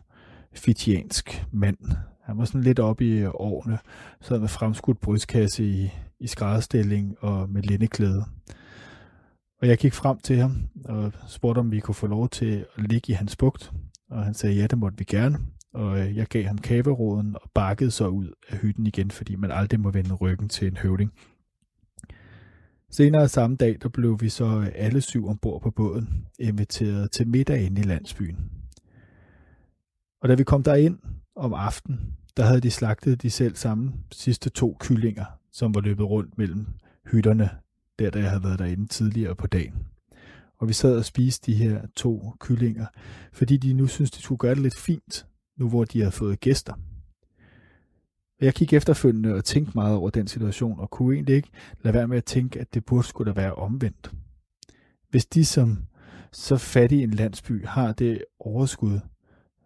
[0.53, 1.77] fitiansk mand.
[2.23, 3.77] Han var sådan lidt oppe i årene,
[4.21, 8.25] sad med fremskudt brystkasse i, i skrædderstilling og med lindeklæde.
[9.61, 10.55] Og jeg gik frem til ham
[10.85, 13.71] og spurgte, om vi kunne få lov til at ligge i hans bugt.
[14.13, 15.37] Og han sagde, ja, det måtte vi gerne.
[15.73, 19.51] Og øh, jeg gav ham kaveråden og bakkede så ud af hytten igen, fordi man
[19.51, 21.13] aldrig må vende ryggen til en høvding.
[22.89, 27.27] Senere samme dag, der blev vi så øh, alle syv ombord på båden inviteret til
[27.27, 28.37] middag inde i landsbyen.
[30.21, 30.99] Og da vi kom derind
[31.35, 36.05] om aftenen, der havde de slagtet de selv samme sidste to kyllinger, som var løbet
[36.05, 36.67] rundt mellem
[37.11, 37.49] hytterne,
[37.99, 39.92] der da jeg havde været derinde tidligere på dagen.
[40.63, 42.85] Og vi sad og spiste de her to kyllinger,
[43.33, 45.25] fordi de nu synes, de skulle gøre det lidt fint,
[45.57, 46.73] nu hvor de havde fået gæster.
[48.39, 51.49] Og jeg kiggede efterfølgende og tænkte meget over den situation, og kunne egentlig ikke
[51.81, 54.11] lade være med at tænke, at det burde skulle da være omvendt.
[55.09, 55.77] Hvis de som
[56.31, 58.99] så fattige en landsby har det overskud,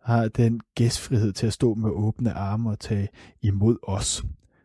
[0.03, 3.09] har den gæstfrihed til at stå med åbne arme og tage
[3.41, 4.23] imod os,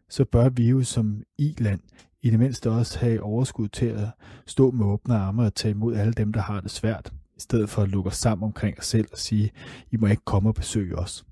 [0.09, 1.81] så bør vi jo som i-land
[2.23, 4.09] i det mindste også have overskud til at
[4.47, 7.71] stå med åbne arme og tage imod alle dem, der har det svært, i stedet
[7.71, 9.51] for at lukke os sammen omkring os selv og sige,
[9.91, 11.25] I må ikke komme og besøge os.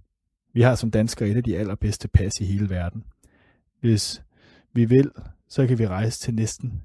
[0.53, 3.05] Vi har som danskere et af de allerbedste pas i hele verden.
[3.81, 4.23] Hvis
[4.73, 5.11] vi vil,
[5.49, 6.83] så kan vi rejse til næsten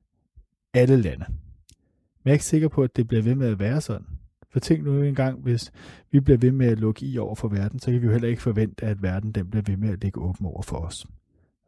[0.73, 1.25] alle lande.
[1.27, 4.07] Men jeg er ikke sikker på, at det bliver ved med at være sådan.
[4.49, 5.71] For tænk nu engang, hvis
[6.11, 8.29] vi bliver ved med at lukke i over for verden, så kan vi jo heller
[8.29, 11.05] ikke forvente, at verden den bliver ved med at ligge åben over for os.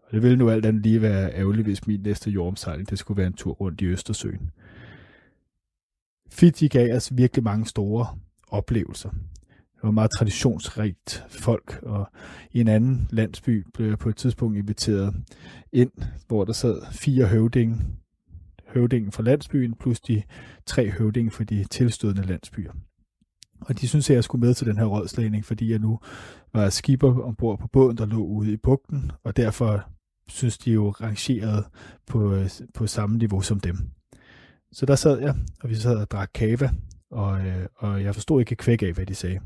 [0.07, 3.17] Og det ville nu alt andet lige være ærgerligt, hvis min næste jordomsejling, det skulle
[3.17, 4.51] være en tur rundt i Østersøen.
[6.29, 8.07] Fiji gav os virkelig mange store
[8.47, 9.09] oplevelser.
[9.49, 12.07] Det var meget traditionsrigt folk, og
[12.51, 15.15] i en anden landsby blev jeg på et tidspunkt inviteret
[15.71, 15.91] ind,
[16.27, 17.77] hvor der sad fire høvdinge,
[18.67, 20.23] høvdingen fra landsbyen, plus de
[20.65, 22.71] tre høvdinge fra de tilstødende landsbyer.
[23.61, 25.99] Og de synes, at jeg skulle med til den her rådslagning, fordi jeg nu
[26.53, 29.89] var skipper ombord på båden, der lå ude i bugten, og derfor
[30.27, 31.65] synes de jo rangeret
[32.07, 33.77] på, øh, på samme niveau som dem.
[34.71, 36.69] Så der sad jeg, og vi sad og drak kava,
[37.11, 39.39] og, øh, og jeg forstod ikke kvæk af, hvad de sagde.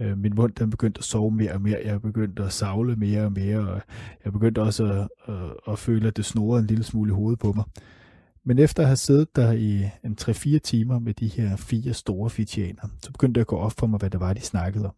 [0.00, 3.24] Øh, min mund den begyndte at sove mere og mere, jeg begyndte at savle mere
[3.24, 3.82] og mere, og
[4.24, 7.38] jeg begyndte også at, at, at føle, at det snorede en lille smule i hovedet
[7.38, 7.64] på mig.
[8.44, 12.30] Men efter at have siddet der i en 3-4 timer med de her fire store
[12.30, 14.94] fitianer, så begyndte det at gå op for mig, hvad det var, de snakkede om.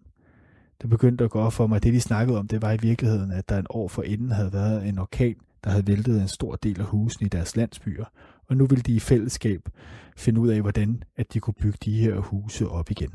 [0.83, 2.79] Det begyndte at gå op for mig, at det de snakkede om, det var i
[2.83, 6.29] virkeligheden, at der en år for inden havde været en orkan, der havde væltet en
[6.29, 8.05] stor del af husene i deres landsbyer,
[8.49, 9.69] og nu ville de i fællesskab
[10.17, 13.11] finde ud af, hvordan at de kunne bygge de her huse op igen.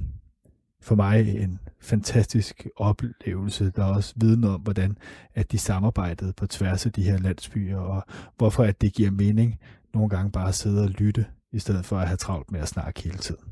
[0.81, 4.97] For mig en fantastisk oplevelse, der også viden om, hvordan
[5.35, 8.03] at de samarbejdede på tværs af de her landsbyer, og
[8.37, 9.59] hvorfor at det giver mening
[9.93, 12.67] nogle gange bare at sidde og lytte, i stedet for at have travlt med at
[12.67, 13.43] snakke hele tiden.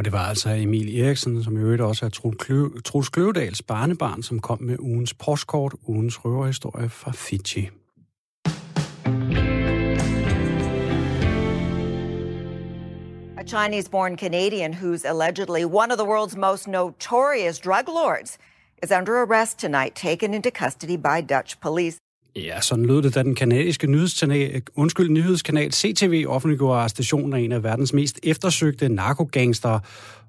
[0.00, 2.10] Og det var altså Emil Eriksen, som i øvrigt også er
[2.84, 7.70] Truls Kløvedals barnebarn, som kom med ugens postkort, ugens røverhistorie fra Fiji.
[13.38, 18.38] A Chinese born Canadian who's allegedly one of the world's most notorious drug lords
[18.82, 21.98] is under arrest tonight, taken into custody by Dutch police.
[22.36, 27.52] Ja, sådan lød det, da den kanadiske nyhedskanal, undskyld, nyhedskanal CTV offentliggjorde arrestationen af en
[27.52, 29.80] af verdens mest eftersøgte narkogangster.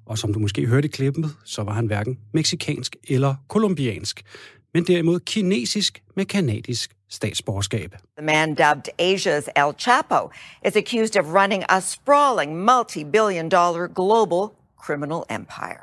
[0.06, 4.22] Og som du måske hørte i klippet, så var han hverken meksikansk eller kolumbiansk,
[4.74, 7.90] men derimod kinesisk med kanadisk statsborgerskab.
[8.18, 10.30] The man dubbed Asia's El Chapo
[10.66, 14.48] is accused of running a sprawling multi-billion dollar global
[14.86, 15.82] criminal empire.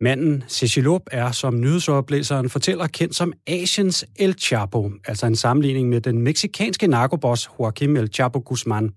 [0.00, 6.00] Manden Cecilop er, som nyhedsoplæseren fortæller, kendt som Asiens El Chapo, altså en sammenligning med
[6.00, 8.90] den meksikanske narkoboss Joaquim El Chapo Guzman.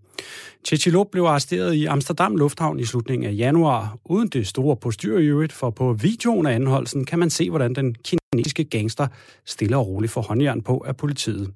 [0.68, 5.26] Cecilop blev arresteret i Amsterdam Lufthavn i slutningen af januar, uden det store postyr i
[5.26, 9.08] øvrigt, for på videoen af anholdelsen kan man se, hvordan den kinesiske gangster
[9.46, 11.52] stille og roligt får håndjern på af politiet.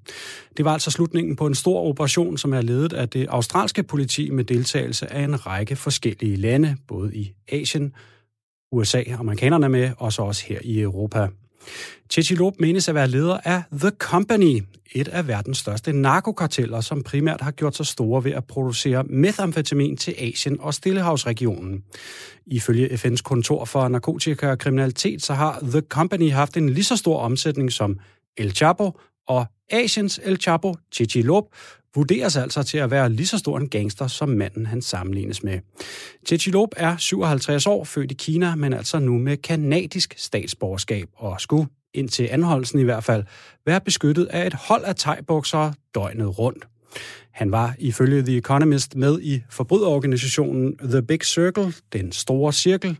[0.58, 4.30] Det var altså slutningen på en stor operation, som er ledet af det australske politi
[4.30, 7.94] med deltagelse af en række forskellige lande, både i Asien,
[8.74, 11.28] USA, amerikanerne med, og så også her i Europa.
[12.10, 17.42] Chichilop menes at være leder af The Company, et af verdens største narkokarteller, som primært
[17.42, 21.84] har gjort sig store ved at producere methamfetamin til Asien og Stillehavsregionen.
[22.46, 26.96] Ifølge FN's kontor for narkotika og kriminalitet, så har The Company haft en lige så
[26.96, 28.00] stor omsætning som
[28.38, 28.92] El Chapo
[29.28, 31.46] Og Asiens El Chapo, Chichi Lob,
[31.96, 35.60] vurderes altså til at være lige så stor en gangster, som manden han sammenlignes med.
[36.28, 41.42] Chichi Lop er 57 år, født i Kina, men altså nu med kanadisk statsborgerskab, og
[41.42, 43.24] skulle, indtil anholdelsen i hvert fald,
[43.66, 46.68] være beskyttet af et hold af tegbukser døgnet rundt.
[47.32, 52.98] Han var ifølge The Economist med i forbryderorganisationen The Big Circle, den store cirkel,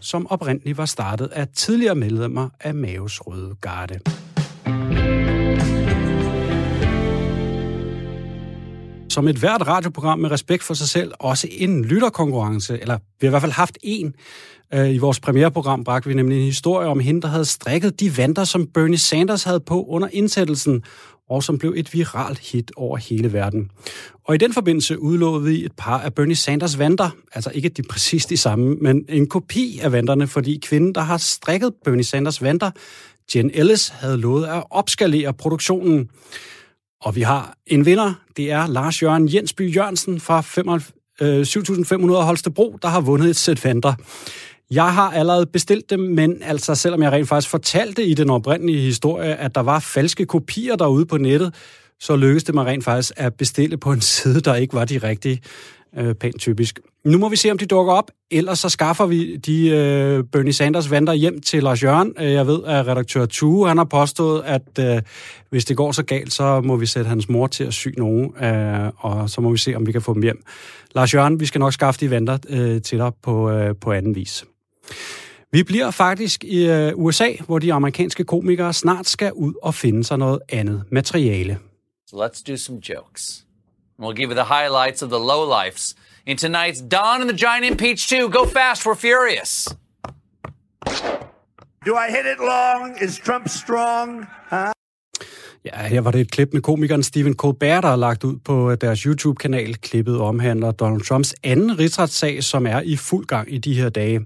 [0.00, 4.00] som oprindeligt var startet af tidligere medlemmer af Maos Røde Garde.
[9.10, 13.28] Som et hvert radioprogram med respekt for sig selv, også en lytterkonkurrence, eller vi har
[13.28, 14.14] i hvert fald haft en.
[14.74, 18.16] Øh, I vores premiereprogram bragte vi nemlig en historie om hende, der havde strikket de
[18.16, 20.82] vanter, som Bernie Sanders havde på under indsættelsen,
[21.30, 23.70] og som blev et viralt hit over hele verden.
[24.24, 27.82] Og i den forbindelse udlovede vi et par af Bernie Sanders vanter, altså ikke de
[27.82, 32.42] præcis de samme, men en kopi af vanterne, fordi kvinden, der har strikket Bernie Sanders
[32.42, 32.70] vanter,
[33.34, 36.10] Jen Ellis, havde lovet at opskalere produktionen.
[37.00, 40.42] Og vi har en vinder, det er Lars Jørgen Jensby Jørgensen fra
[41.44, 43.94] 7500 øh, Holstebro, der har vundet et sæt vanter.
[44.70, 48.80] Jeg har allerede bestilt dem, men altså selvom jeg rent faktisk fortalte i den oprindelige
[48.80, 51.54] historie, at der var falske kopier derude på nettet,
[52.00, 54.98] så lykkedes det mig rent faktisk at bestille på en side, der ikke var de
[54.98, 55.40] rigtige.
[55.98, 56.80] Øh, pænt typisk.
[57.04, 58.10] Nu må vi se, om de dukker op.
[58.30, 62.14] Ellers så skaffer vi de øh, Bernie Sanders vanter hjem til Lars Jørgen.
[62.18, 65.02] Øh, jeg ved, at redaktør Tue, han har påstået, at øh,
[65.50, 68.44] hvis det går så galt, så må vi sætte hans mor til at sy nogen,
[68.44, 70.42] øh, og så må vi se, om vi kan få dem hjem.
[70.94, 74.14] Lars Jørgen, vi skal nok skaffe de vanter øh, til dig på, øh, på anden
[74.14, 74.44] vis.
[75.52, 80.04] Vi bliver faktisk i øh, USA, hvor de amerikanske komikere snart skal ud og finde
[80.04, 81.58] sig noget andet materiale.
[82.10, 83.44] So let's do some jokes.
[84.00, 88.08] We'll give you the highlights of the lowlifes in tonight's Don and the Giant Impeach
[88.08, 88.30] 2.
[88.30, 89.68] Go fast, we're furious.
[91.84, 92.96] Do I hit it long?
[92.96, 94.26] Is Trump strong?
[94.46, 94.72] Huh?
[95.64, 98.70] Ja, her var det et klip med komikeren Stephen Colbert, der har lagt ud på
[98.70, 99.76] øh, deres YouTube-kanal.
[99.76, 104.20] Klippet omhandler Donald Trumps anden rigsretssag, som er i fuld gang i de her dage.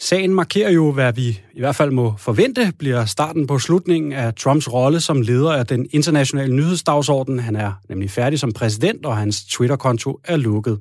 [0.00, 4.34] Sagen markerer jo, hvad vi i hvert fald må forvente, bliver starten på slutningen af
[4.34, 7.38] Trumps rolle som leder af den internationale nyhedsdagsorden.
[7.38, 10.78] Han er nemlig færdig som præsident, og hans Twitter-konto er lukket.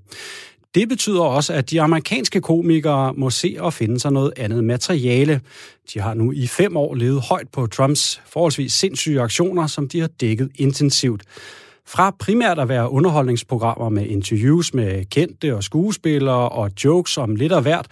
[0.77, 5.41] Det betyder også, at de amerikanske komikere må se og finde sig noget andet materiale.
[5.93, 9.99] De har nu i fem år levet højt på Trumps forholdsvis sindssyge aktioner, som de
[9.99, 11.23] har dækket intensivt.
[11.87, 17.51] Fra primært at være underholdningsprogrammer med interviews med kendte og skuespillere og jokes om lidt
[17.51, 17.87] af hvert,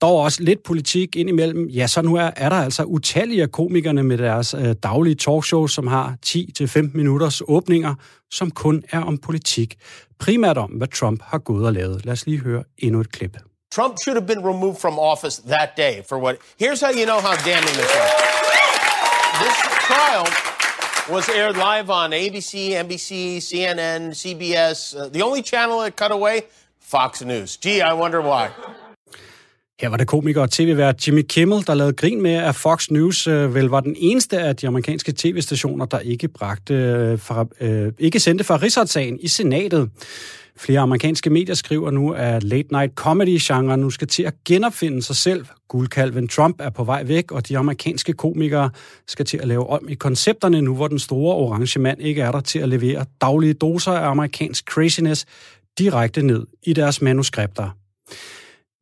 [0.00, 1.68] dog også lidt politik indimellem.
[1.68, 5.66] Ja, så nu er, er der altså utallige af komikerne med deres øh, daglige talkshow,
[5.66, 7.94] som har 10-15 minutters åbninger,
[8.30, 9.74] som kun er om politik.
[10.18, 12.04] Primært om, hvad Trump har gået og lavet.
[12.04, 13.36] Lad os lige høre endnu et klip.
[13.70, 16.36] Trump should have been removed from office that day for what...
[16.58, 18.10] Here's how you know how damning this is.
[19.42, 19.56] This
[19.88, 20.26] trial
[21.10, 22.52] was aired live on ABC,
[22.84, 24.78] NBC, CNN, CBS.
[24.96, 26.42] Uh, the only channel that cut away,
[26.80, 27.56] Fox News.
[27.56, 28.50] Gee, I wonder why.
[29.80, 33.26] Her var det komiker og tv-vært Jimmy Kimmel, der lavede grin med, at Fox News
[33.26, 37.92] øh, vel var den eneste af de amerikanske tv-stationer, der ikke, bragte, øh, fra, øh,
[37.98, 39.90] ikke sendte fra rigsretssagen i senatet.
[40.56, 45.46] Flere amerikanske medier skriver nu, at late-night comedy-genren nu skal til at genopfinde sig selv.
[45.68, 48.70] Guldkalven Trump er på vej væk, og de amerikanske komikere
[49.06, 52.32] skal til at lave om i koncepterne nu, hvor den store orange mand ikke er
[52.32, 55.26] der til at levere daglige doser af amerikansk craziness
[55.78, 57.70] direkte ned i deres manuskripter.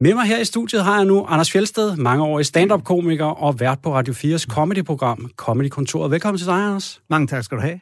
[0.01, 3.61] Med mig her i studiet har jeg nu Anders Fjelsted, mange år i stand-up-komiker og
[3.61, 6.11] vært på Radio 4's comedy-program Comedy-kontoret.
[6.11, 7.03] Velkommen til dig, Anders.
[7.11, 7.81] Mange tak skal du have.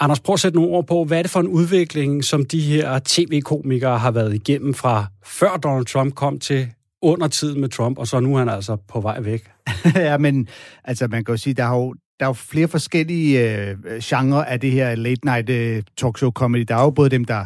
[0.00, 2.60] Anders, prøv at sætte nogle ord på, hvad er det for en udvikling, som de
[2.60, 6.68] her tv-komikere har været igennem fra før Donald Trump kom til
[7.02, 9.50] under tiden med Trump, og så nu er han altså på vej væk.
[9.94, 10.48] ja, men
[10.84, 14.44] altså man kan jo sige, der er jo, der er jo flere forskellige øh, genrer
[14.44, 16.64] af det her late night øh, talkshow comedy.
[16.68, 17.44] Der er jo både dem, der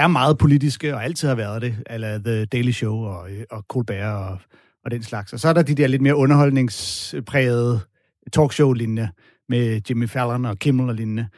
[0.00, 3.64] er meget politiske, og altid har været det, eller The Daily Show og, øh, og
[3.68, 4.38] Colbert og,
[4.84, 5.32] og den slags.
[5.32, 7.80] Og så er der de der lidt mere underholdningsprægede
[8.32, 9.08] talkshow-lignende
[9.48, 11.28] med Jimmy Fallon og Kimmel og lignende.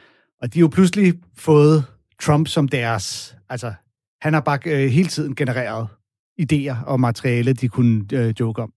[0.41, 1.85] Og de har jo pludselig fået
[2.21, 3.35] Trump som deres...
[3.49, 3.73] Altså,
[4.21, 5.87] han har bare øh, hele tiden genereret
[6.41, 8.73] idéer og materiale, de kunne øh, joke om.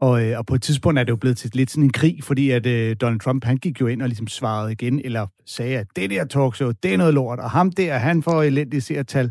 [0.00, 2.24] Og, øh, og på et tidspunkt er det jo blevet til lidt sådan en krig,
[2.24, 5.78] fordi at øh, Donald Trump, han gik jo ind og ligesom svarede igen, eller sagde,
[5.78, 9.30] at det der talkshow, det er noget lort, og ham der, han får elendige seertal.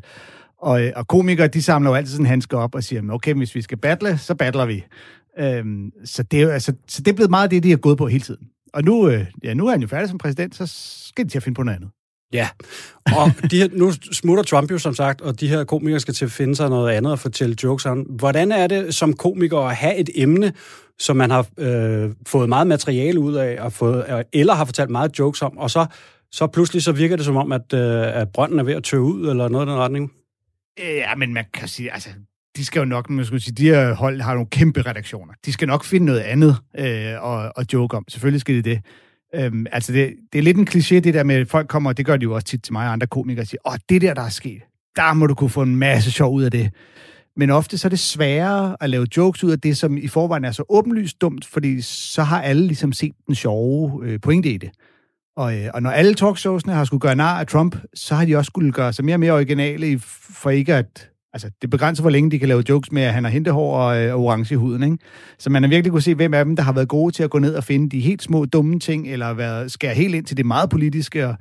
[0.57, 3.55] Og, øh, og komikere, de samler jo altid sådan handsker op og siger, okay, hvis
[3.55, 4.83] vi skal battle, så battler vi.
[5.39, 7.97] Øhm, så, det er jo, altså, så det er blevet meget det, de har gået
[7.97, 8.47] på hele tiden.
[8.73, 10.65] Og nu, øh, ja, nu er han jo færdig som præsident, så
[11.07, 11.89] skal de til at finde på noget andet.
[12.33, 12.49] Ja,
[13.05, 16.25] og de her, nu smutter Trump jo som sagt, og de her komikere skal til
[16.25, 17.99] at finde sig noget andet og fortælle jokes om.
[17.99, 20.53] Hvordan er det som komiker at have et emne,
[20.99, 25.19] som man har øh, fået meget materiale ud af, og fået, eller har fortalt meget
[25.19, 25.85] jokes om, og så,
[26.31, 29.03] så pludselig så virker det som om, at, øh, at brønden er ved at tøve
[29.03, 30.11] ud, eller noget i den retning?
[30.77, 32.09] Ja, men man kan sige, altså,
[32.57, 35.33] de skal jo nok, man skal sige, de her hold har nogle kæmpe redaktioner.
[35.45, 38.05] De skal nok finde noget andet øh, at, at joke om.
[38.09, 38.81] Selvfølgelig skal de det.
[39.35, 41.97] Øhm, altså, det, det er lidt en kliché, det der med, at folk kommer, og
[41.97, 44.01] det gør de jo også tit til mig og andre komikere, og siger, åh, det
[44.01, 44.61] der, der er sket,
[44.95, 46.71] der må du kunne få en masse sjov ud af det.
[47.37, 50.45] Men ofte så er det sværere at lave jokes ud af det, som i forvejen
[50.45, 54.57] er så åbenlyst dumt, fordi så har alle ligesom set den sjove øh, pointe i
[54.57, 54.69] det.
[55.37, 58.35] Og, øh, og når alle talkshowsene har skulle gøre nar af Trump, så har de
[58.35, 61.09] også skulle gøre sig mere og mere originale for ikke at...
[61.35, 64.03] Altså, det begrænser, hvor længe de kan lave jokes med, at han har hentehår og,
[64.03, 64.97] øh, og orange i huden, ikke?
[65.39, 67.29] Så man har virkelig kunne se, hvem af dem, der har været gode til at
[67.29, 70.37] gå ned og finde de helt små, dumme ting, eller været, skære helt ind til
[70.37, 71.27] det meget politiske.
[71.27, 71.35] Og,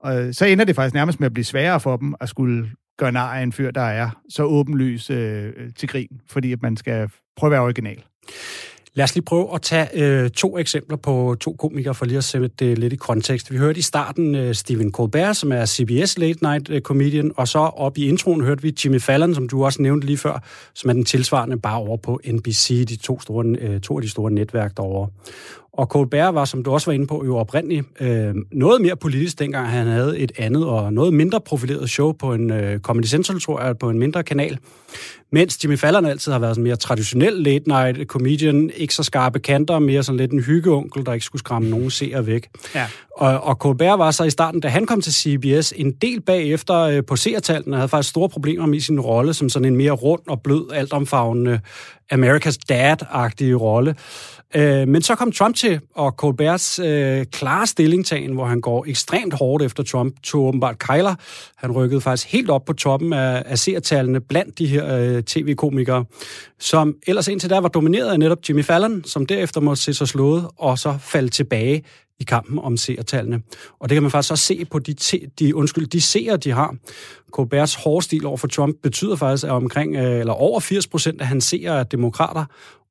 [0.00, 2.70] og øh, så ender det faktisk nærmest med at blive sværere for dem at skulle
[2.98, 6.76] gøre nar af en fyr, der er så åbenlys øh, til grin, fordi at man
[6.76, 8.02] skal prøve at være original.
[8.96, 12.24] Lad os lige prøve at tage øh, to eksempler på to komikere, for lige at
[12.24, 13.52] sætte det lidt i kontekst.
[13.52, 17.48] Vi hørte i starten øh, Stephen Colbert, som er CBS Late Night øh, Comedian, og
[17.48, 20.42] så op i introen hørte vi Jimmy Fallon, som du også nævnte lige før,
[20.74, 24.08] som er den tilsvarende bare over på NBC, de to, store, øh, to af de
[24.08, 25.08] store netværk derovre.
[25.76, 29.38] Og Colbert var, som du også var inde på, jo oprindeligt øh, noget mere politisk,
[29.38, 33.40] dengang han havde et andet og noget mindre profileret show på en øh, Comedy Central,
[33.40, 34.58] tror jeg, på en mindre kanal.
[35.32, 39.38] Mens Jimmy Fallon altid har været sådan mere traditionel late night comedian, ikke så skarpe
[39.38, 42.48] kanter, mere sådan lidt en hyggeonkel, der ikke skulle skræmme nogen seere væk.
[42.74, 42.86] Ja.
[43.16, 46.80] Og, og Colbert var så i starten, da han kom til CBS, en del bagefter
[46.80, 50.22] øh, på seertallene, havde faktisk store problemer med sin rolle som sådan en mere rund
[50.26, 51.60] og blød, altomfavnende
[52.12, 53.94] America's Dad-agtige rolle.
[54.54, 59.34] Øh, men så kom Trump til, og Colberts øh, klare stillingtagen, hvor han går ekstremt
[59.34, 61.14] hårdt efter Trump, tog åbenbart kejler.
[61.56, 66.04] Han rykkede faktisk helt op på toppen af, af seertallene blandt de her øh, tv-komikere,
[66.60, 70.08] som ellers indtil da var domineret af netop Jimmy Fallon, som derefter måtte se sig
[70.08, 71.82] slået, og så falde tilbage
[72.20, 73.42] i kampen om seertallene.
[73.80, 76.50] Og det kan man faktisk også se på de, te, de, undskyld, de seere, de
[76.50, 76.76] har.
[77.30, 81.20] Colberts hårde stil over for Trump betyder faktisk, at omkring, øh, eller over 80 procent
[81.20, 82.44] af hans seere er demokrater,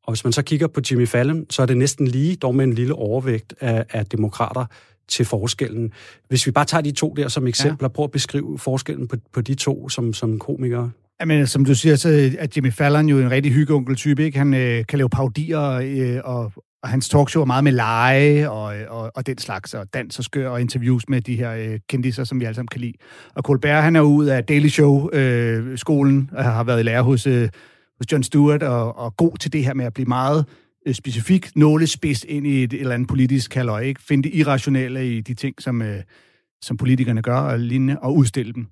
[0.03, 2.65] og hvis man så kigger på Jimmy Fallon, så er det næsten lige, dog med
[2.65, 4.65] en lille overvægt af, af demokrater
[5.07, 5.91] til forskellen.
[6.29, 7.93] Hvis vi bare tager de to der som eksempler, ja.
[7.93, 10.91] prøv at beskrive forskellen på, på de to som, som komikere.
[11.19, 12.09] Jamen, som du siger, så
[12.39, 14.37] er Jimmy Fallon jo en rigtig hyggeonkel-type, ikke?
[14.37, 16.51] Han øh, kan lave paudier, øh, og,
[16.83, 20.25] og hans talkshow er meget med lege og, og, og den slags, og dans og
[20.25, 22.93] skør og interviews med de her øh, kendiser, som vi alle sammen kan lide.
[23.35, 27.27] Og Colbert, han er ud af Daily Show-skolen, øh, og har været i lære hos,
[27.27, 27.49] øh,
[27.97, 30.45] hos John Stewart, og, og god til det her med at blive meget
[30.87, 34.01] øh, specifik, nålespids ind i et, et eller andet politisk halløj, ikke?
[34.03, 36.01] Finde det irrationelle i de ting, som, øh,
[36.61, 38.67] som politikerne gør, og lignende, og udstille dem.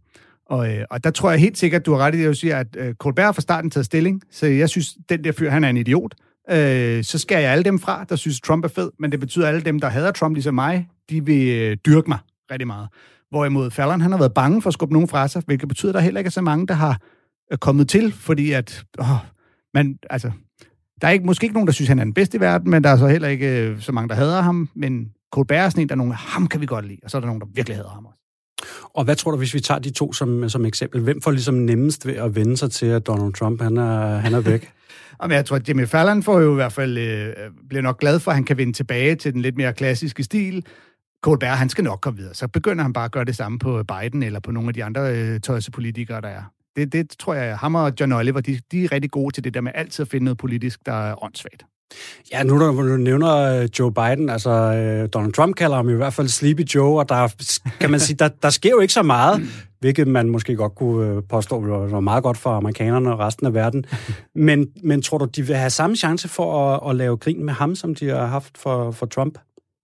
[0.45, 2.58] Og, øh, og der tror jeg helt sikkert, du har ret i det, at siger,
[2.58, 5.69] at øh, Colbert fra starten taget stilling, så jeg synes, den der fyr, han er
[5.69, 6.15] en idiot.
[6.51, 9.47] Øh, så skal jeg alle dem fra, der synes, Trump er fed, men det betyder,
[9.47, 12.19] at alle dem, der hader Trump ligesom mig, de vil øh, dyrke mig
[12.51, 12.87] rigtig meget.
[13.29, 15.93] Hvorimod Fallon, han har været bange for at skubbe nogen fra sig, hvilket betyder, at
[15.93, 16.99] der heller ikke er så mange, der har
[17.51, 19.07] øh, kommet til, fordi at, åh,
[19.73, 20.31] man, altså,
[21.01, 22.83] der er ikke, måske ikke nogen, der synes, han er den bedste i verden, men
[22.83, 25.81] der er så heller ikke øh, så mange, der hader ham, men Colbert er sådan
[25.81, 27.47] en, der er nogen, ham kan vi godt lide, og så er der nogen, der
[27.53, 28.17] virkelig hader ham også.
[28.93, 31.55] Og hvad tror du, hvis vi tager de to som, som eksempel, hvem får ligesom
[31.55, 34.71] nemmest ved at vende sig til, at Donald Trump han er, han er væk?
[35.21, 37.34] Jamen, jeg tror, at Jimmy Fallon får jo i hvert fald, øh,
[37.69, 40.65] bliver nok glad for, at han kan vende tilbage til den lidt mere klassiske stil.
[41.23, 42.34] Colbert, han skal nok komme videre.
[42.34, 44.84] Så begynder han bare at gøre det samme på Biden eller på nogle af de
[44.84, 46.43] andre øh, tøjsepolitikere, der er.
[46.75, 49.53] Det, det tror jeg, ham og John Oliver, de, de er rigtig gode til det
[49.53, 51.63] der med altid at finde noget politisk, der er åndssvagt.
[52.31, 55.93] Ja, nu når du nævner øh, Joe Biden, altså øh, Donald Trump kalder ham i
[55.93, 57.36] hvert fald Sleepy Joe, og der,
[57.79, 59.41] kan man sige, der, der sker jo ikke så meget,
[59.81, 63.53] hvilket man måske godt kunne øh, påstå var meget godt for amerikanerne og resten af
[63.53, 63.85] verden.
[64.35, 67.53] Men, men tror du, de vil have samme chance for at, at lave grin med
[67.53, 69.37] ham, som de har haft for, for Trump?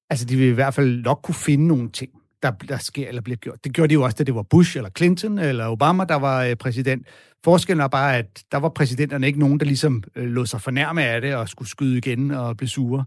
[0.10, 2.12] Altså, de vil i hvert fald nok kunne finde nogle ting,
[2.44, 3.64] der, der sker eller bliver gjort.
[3.64, 6.44] Det gjorde de jo også, da det var Bush eller Clinton eller Obama, der var
[6.44, 7.08] øh, præsident.
[7.44, 11.04] Forskellen er bare, at der var præsidenterne ikke nogen, der ligesom øh, lod sig fornærme
[11.04, 13.06] af det og skulle skyde igen og blive sure.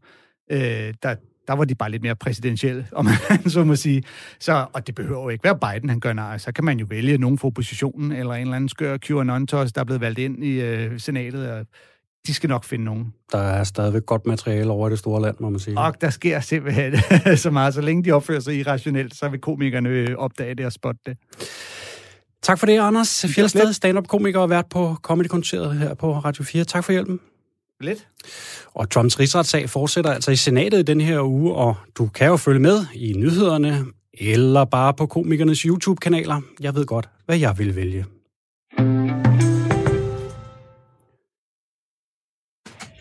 [0.53, 1.15] Øh, der,
[1.51, 3.15] der var de bare lidt mere præsidentielle, om man
[3.51, 4.03] så må sige.
[4.41, 6.39] Så, og det behøver jo ikke være Biden, han gør nej.
[6.39, 9.81] Så kan man jo vælge nogen fra oppositionen, eller en eller anden skør QAnon-tos, der
[9.81, 11.67] er blevet valgt ind i øh, senatet, og
[12.27, 13.15] de skal nok finde nogen.
[13.33, 15.79] Der er stadigvæk godt materiale over i det store land, må man sige.
[15.79, 16.95] Og der sker simpelthen
[17.37, 17.75] så meget.
[17.75, 21.17] Så længe de opfører sig irrationelt, så vil komikerne øh, opdage det og spotte det.
[22.43, 26.65] Tak for det, Anders Fjeldsted, stand-up-komiker og vært på comedy her på Radio 4.
[26.65, 27.21] Tak for hjælpen.
[27.81, 28.07] Lidt.
[28.75, 32.37] Og Trumps rigsretssag fortsætter altså i senatet i den her uge, og du kan jo
[32.37, 36.41] følge med i nyhederne, eller bare på komikernes YouTube-kanaler.
[36.61, 38.05] Jeg ved godt, hvad jeg vil vælge.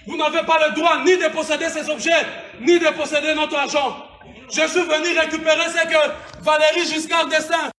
[0.07, 2.23] Vous n'avez pas le droit ni de posséder ces objets,
[2.67, 3.89] ni de posséder notre argent.
[4.57, 6.01] Je suis venu récupérer ce que
[6.49, 7.69] Valérie Giscard d'Estaing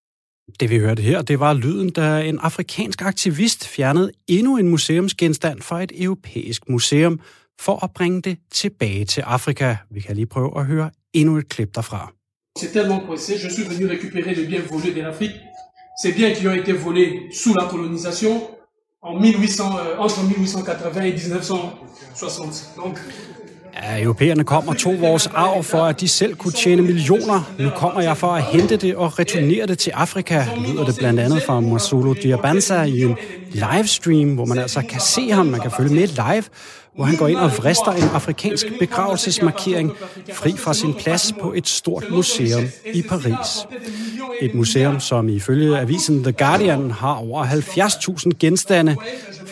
[0.60, 5.60] det vi hørte her, det var lyden, da en afrikansk aktivist fjernede endnu en museumsgenstand
[5.60, 7.20] fra et europæisk museum
[7.60, 9.76] for at bringe det tilbage til Afrika.
[9.90, 12.12] Vi kan lige prøve at høre endnu et klip derfra.
[12.58, 15.36] C'est tellement pressé, je suis venu récupérer les biens volés de l'Afrique.
[16.02, 18.32] Ces biens qui ont été volés sous la colonisation
[19.02, 22.74] en 1800, euh, entre 1880 et 1960.
[22.76, 22.98] Donc,
[23.74, 27.52] Ja, europæerne kom og tog vores arv for, at de selv kunne tjene millioner.
[27.58, 31.20] Nu kommer jeg for at hente det og returnere det til Afrika, lyder det blandt
[31.20, 33.16] andet fra Masolo Diabanza i en
[33.52, 36.44] livestream, hvor man altså kan se ham, man kan følge med live,
[36.94, 39.92] hvor han går ind og vrister en afrikansk begravelsesmarkering
[40.32, 42.62] fri fra sin plads på et stort museum
[42.94, 43.66] i Paris.
[44.40, 48.96] Et museum, som ifølge avisen The Guardian har over 70.000 genstande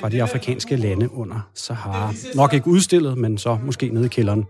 [0.00, 2.14] fra de afrikanske lande under Sahara.
[2.34, 4.46] Nok ikke udstillet, men så måske nede i kælderen.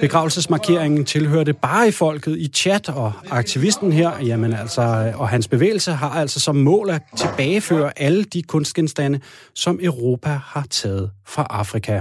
[0.00, 5.92] Begravelsesmarkeringen tilhørte bare i folket i chat, og aktivisten her, jamen altså, og hans bevægelse
[5.92, 9.20] har altså som mål at tilbageføre alle de kunstgenstande,
[9.54, 12.00] som Europa har taget fra Afrika.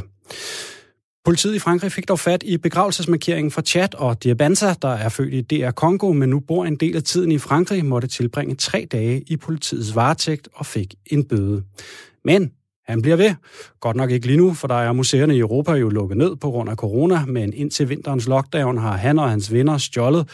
[1.25, 5.33] Politiet i Frankrig fik dog fat i begravelsesmarkeringen fra Chad og Diabanza, der er født
[5.33, 8.87] i DR Kongo, men nu bor en del af tiden i Frankrig, måtte tilbringe tre
[8.91, 11.63] dage i politiets varetægt og fik en bøde.
[12.25, 12.51] Men
[12.85, 13.35] han bliver ved.
[13.79, 16.51] Godt nok ikke lige nu, for der er museerne i Europa jo lukket ned på
[16.51, 20.29] grund af corona, men indtil vinterens lockdown har han og hans venner stjålet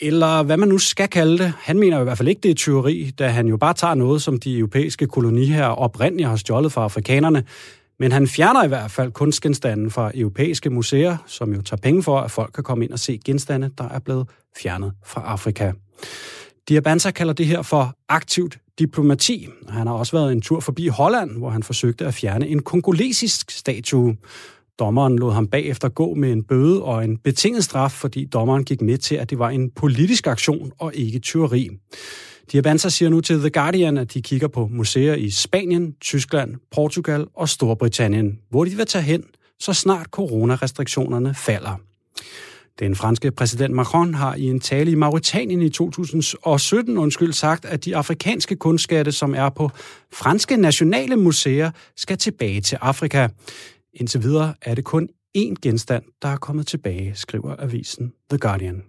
[0.00, 1.52] eller hvad man nu skal kalde det.
[1.62, 3.94] Han mener jo i hvert fald ikke, det er tyveri, da han jo bare tager
[3.94, 7.44] noget, som de europæiske kolonier oprindeligt har stjålet fra afrikanerne.
[7.98, 12.20] Men han fjerner i hvert fald kunstgenstanden fra europæiske museer, som jo tager penge for,
[12.20, 14.28] at folk kan komme ind og se genstande, der er blevet
[14.62, 15.72] fjernet fra Afrika.
[16.68, 19.48] Diabanza kalder det her for aktivt diplomati.
[19.68, 23.50] Han har også været en tur forbi Holland, hvor han forsøgte at fjerne en kongolesisk
[23.50, 24.16] statue.
[24.78, 28.80] Dommeren lod ham bagefter gå med en bøde og en betinget straf, fordi dommeren gik
[28.80, 31.68] med til, at det var en politisk aktion og ikke tyveri.
[32.52, 37.26] Diabanza siger nu til The Guardian, at de kigger på museer i Spanien, Tyskland, Portugal
[37.34, 39.24] og Storbritannien, hvor de vil tage hen,
[39.60, 41.80] så snart coronarestriktionerne falder.
[42.82, 47.84] Den franske præsident Macron har i en tale i Mauritanien i 2017 undskyld sagt, at
[47.84, 49.70] de afrikanske kunstskatte, som er på
[50.12, 53.28] franske nationale museer, skal tilbage til Afrika.
[53.94, 55.08] Indtil videre er det kun
[55.38, 58.82] én genstand, der er kommet tilbage, skriver avisen The Guardian.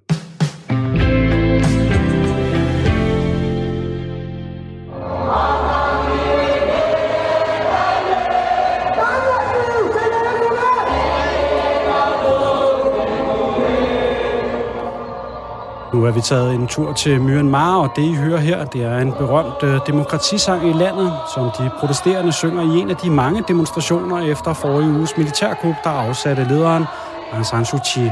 [15.94, 18.98] Nu er vi taget en tur til Myanmar, og det I hører her, det er
[18.98, 23.44] en berømt øh, demokratisang i landet, som de protesterende synger i en af de mange
[23.48, 26.86] demonstrationer efter forrige uges militærkup, der afsatte lederen
[27.34, 28.10] Aung San Suu Kyi.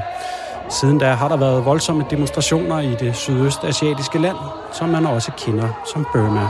[0.69, 4.37] Siden da har der været voldsomme demonstrationer i det sydøstasiatiske land,
[4.71, 6.47] som man også kender som Burma.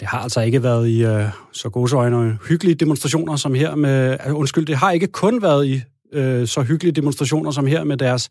[0.00, 4.16] Det har altså ikke været i øh, så gode øjne hyggelige demonstrationer som her med...
[4.26, 5.82] Øh, undskyld, det har ikke kun været i
[6.12, 8.30] øh, så hyggelige demonstrationer som her med deres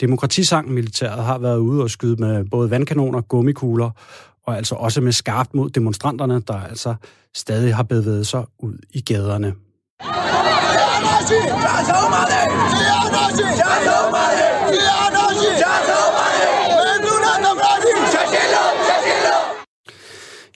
[0.00, 0.70] demokratisang.
[0.70, 3.90] Militæret har været ude og skyde med både vandkanoner, gummikugler
[4.46, 6.94] og altså også med skarpt mod demonstranterne, der altså
[7.36, 9.54] stadig har bevæget sig ud i gaderne.
[10.04, 10.10] Ja,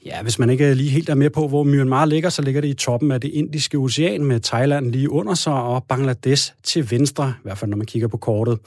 [0.07, 2.69] Ja, hvis man ikke lige helt er med på, hvor Myanmar ligger, så ligger det
[2.69, 7.35] i toppen af det indiske ocean med Thailand lige under sig og Bangladesh til venstre,
[7.39, 8.59] i hvert fald når man kigger på kortet.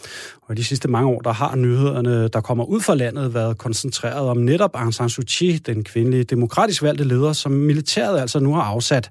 [0.42, 4.30] Og de sidste mange år, der har nyhederne, der kommer ud fra landet, været koncentreret
[4.30, 8.54] om netop Aung San Suu Kyi, den kvindelige demokratisk valgte leder, som militæret altså nu
[8.54, 9.10] har afsat.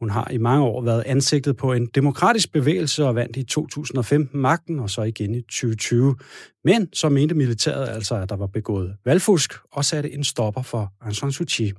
[0.00, 4.40] Hun har i mange år været ansigtet på en demokratisk bevægelse og vandt i 2015
[4.40, 6.16] magten, og så igen i 2020.
[6.64, 10.92] Men så mente militæret altså, at der var begået valgfusk og satte en stopper for
[11.00, 11.72] Aung San Suu Kyi.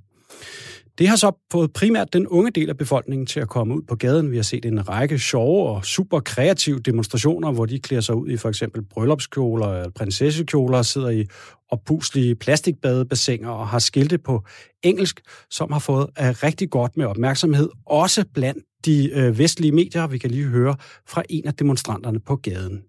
[0.98, 3.96] Det har så fået primært den unge del af befolkningen til at komme ud på
[3.96, 4.32] gaden.
[4.32, 8.30] Vi har set en række sjove og super kreative demonstrationer, hvor de klæder sig ud
[8.30, 11.26] i for eksempel bryllupskjoler eller prinsessekjoler og sidder i
[11.72, 14.44] og puslige plastikbadebassiner og har skilte på
[14.84, 20.08] engelsk, som har fået uh, rigtig godt med opmærksomhed, også blandt de uh, vestlige medier.
[20.08, 20.76] Vi kan lige høre
[21.08, 22.84] fra en af demonstranterne på gaden.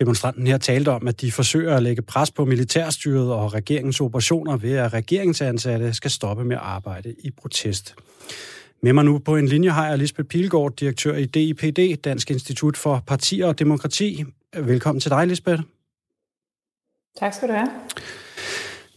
[0.00, 4.56] Demonstranten her talte om, at de forsøger at lægge pres på militærstyret og regeringens operationer
[4.56, 7.94] ved, at regeringsansatte skal stoppe med at arbejde i protest.
[8.82, 12.76] Med mig nu på en linje har jeg Lisbeth Pilgaard, direktør i DIPD, Dansk Institut
[12.76, 14.24] for Partier og Demokrati.
[14.56, 15.62] Velkommen til dig, Lisbeth.
[17.20, 17.68] Tak skal du have.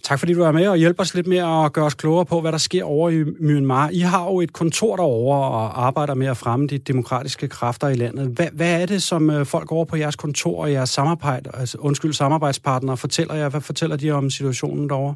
[0.10, 2.42] Tak fordi du er med og hjælper os lidt med at gøre os klogere på,
[2.42, 3.90] hvad der sker over i Myanmar.
[3.90, 7.94] I har jo et kontor derovre og arbejder med at fremme de demokratiske kræfter i
[7.94, 8.28] landet.
[8.28, 11.78] Hvad, hvad er det, som øh, folk over på jeres kontor og jeres samarbejde, altså,
[11.78, 13.50] undskyld, samarbejdspartnere fortæller jer?
[13.50, 15.16] Hvad fortæller de om situationen derovre?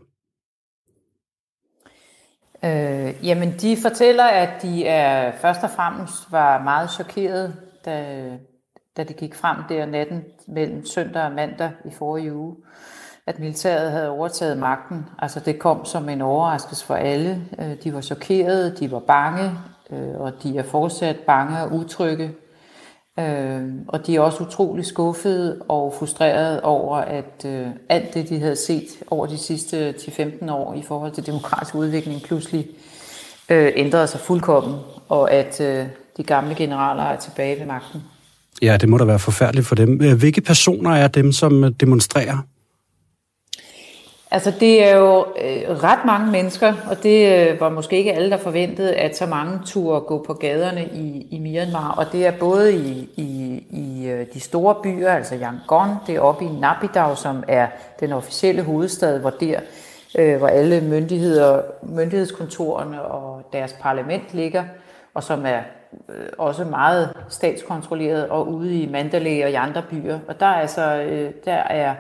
[2.63, 8.25] Øh, jamen, de fortæller, at de er først og fremmest var meget chokeret, da,
[8.97, 12.55] da det gik frem der natten mellem søndag og mandag i forrige uge
[13.27, 15.05] at militæret havde overtaget magten.
[15.19, 17.41] Altså det kom som en overraskelse for alle.
[17.59, 19.51] Øh, de var chokerede, de var bange,
[19.91, 22.31] øh, og de er fortsat bange og utrygge.
[23.19, 27.45] Øh, og de er også utrolig skuffede og frustrerede over, at
[27.89, 32.21] alt det, de havde set over de sidste 10-15 år i forhold til demokratisk udvikling,
[32.21, 32.67] pludselig
[33.49, 34.75] ændrede sig fuldkommen,
[35.09, 35.57] og at
[36.17, 38.03] de gamle generaler er tilbage ved magten.
[38.61, 39.97] Ja, det må da være forfærdeligt for dem.
[40.17, 42.37] Hvilke personer er dem, som demonstrerer?
[44.33, 48.29] Altså det er jo øh, ret mange mennesker, og det øh, var måske ikke alle,
[48.29, 51.95] der forventede, at så mange turde gå på gaderne i, i Myanmar.
[51.97, 56.19] Og det er både i, i, i øh, de store byer, altså Yangon, det er
[56.19, 57.67] oppe i Naypyidaw, som er
[57.99, 59.59] den officielle hovedstad, hvor der
[60.17, 64.63] øh, hvor alle myndigheder, myndighedskontorerne og deres parlament ligger,
[65.13, 65.59] og som er
[66.09, 70.19] øh, også meget statskontrolleret, og ude i Mandalay og i andre byer.
[70.27, 71.95] Og der er altså, øh, der er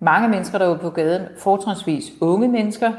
[0.00, 2.92] mange mennesker derude på gaden, fortrinsvis unge mennesker,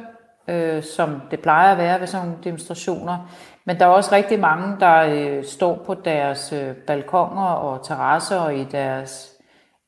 [0.47, 3.31] øh, som det plejer at være ved sådan nogle demonstrationer.
[3.65, 8.37] Men der er også rigtig mange, der øh, står på deres øh, balkonger og terrasser
[8.37, 9.31] og i deres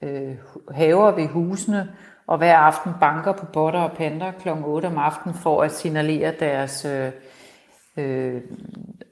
[0.03, 0.35] øh,
[0.71, 1.89] haver ved husene,
[2.27, 4.49] og hver aften banker på botter og panter kl.
[4.65, 7.11] 8 om aftenen for at signalere deres øh,
[7.97, 8.41] øh,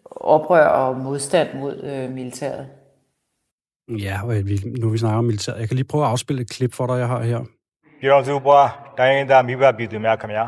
[0.06, 2.68] oprør og modstand mod øh, militæret.
[3.90, 4.36] Ja, og
[4.80, 5.60] nu vi snakker om militæret.
[5.60, 7.46] Jeg kan lige prøve at afspille et klip for dig, jeg har her.
[8.05, 8.67] ပြည်တော်စုပွား
[8.99, 10.45] တိုင်းရင်းသားမိဘပြည်သူများခင်ဗျာ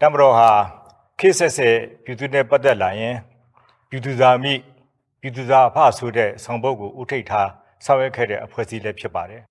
[0.00, 0.50] တမတော်ဟာ
[1.20, 3.16] ခေတ်ဆက်ဆက်ပြည်သူနဲ့ပတ်သက်လာရင်
[3.88, 4.52] ပြည်သူသားမိ
[5.20, 7.48] ပြည်သူသားအဖဆိုတဲ့ဆောင်ပုဒ်ကိုဥထိတ်ထား
[7.84, 9.42] ဆောင်ရွက်ခဲ့တဲ့အဖွဲ့အစည်းလည်းဖြစ်ပါတယ်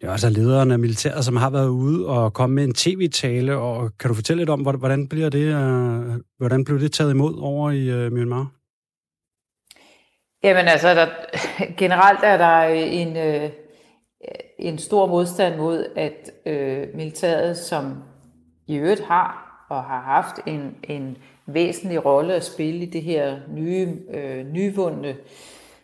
[0.00, 3.52] Det er altså lederen af militæret, som har været ude og komme med en tv-tale,
[3.56, 7.34] og kan du fortælle lidt om, hvordan bliver det, øh, hvordan blev det taget imod
[7.50, 8.46] over i uh, Myanmar?
[10.44, 11.06] Jamen altså, der,
[11.82, 12.56] generelt er der
[13.00, 13.50] en, øh,
[14.59, 18.03] en stor modstand mod, at øh, militæret, som
[18.67, 23.37] i øvrigt har og har haft en, en væsentlig rolle at spille i det her
[23.49, 25.15] nye, øh, nyvundne,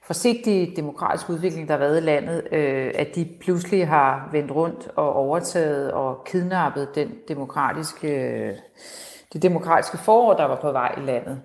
[0.04, 4.88] forsigtige demokratiske udvikling, der har været i landet, øh, at de pludselig har vendt rundt
[4.96, 8.56] og overtaget og kidnappet den demokratiske, øh,
[9.34, 11.42] det demokratiske forår, der var på vej i landet.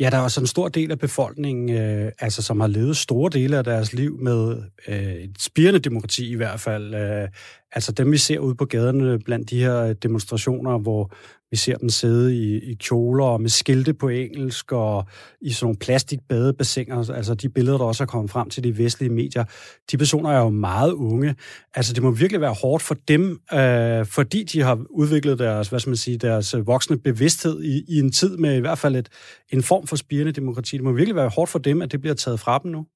[0.00, 3.30] Ja, der er også en stor del af befolkningen, øh, altså, som har levet store
[3.30, 6.94] dele af deres liv med øh, et spirende demokrati i hvert fald.
[6.94, 7.28] Øh,
[7.74, 11.10] altså dem, vi ser ude på gaderne blandt de her øh, demonstrationer, hvor
[11.50, 15.04] vi ser dem sidde i, i kjoler og med skilte på engelsk og
[15.40, 17.10] i sådan nogle plastikbadebassiner.
[17.10, 19.44] Altså de billeder, der også er kommet frem til de vestlige medier.
[19.90, 21.34] De personer er jo meget unge.
[21.74, 25.80] Altså det må virkelig være hårdt for dem, øh, fordi de har udviklet deres, hvad
[25.80, 28.96] skal man sige, deres øh, voksne bevidsthed i, i en tid med i hvert fald
[28.96, 29.08] et,
[29.52, 30.76] en form for spirende demokrati.
[30.76, 32.86] Det må virkelig være hårdt for dem, at det bliver taget fra dem nu.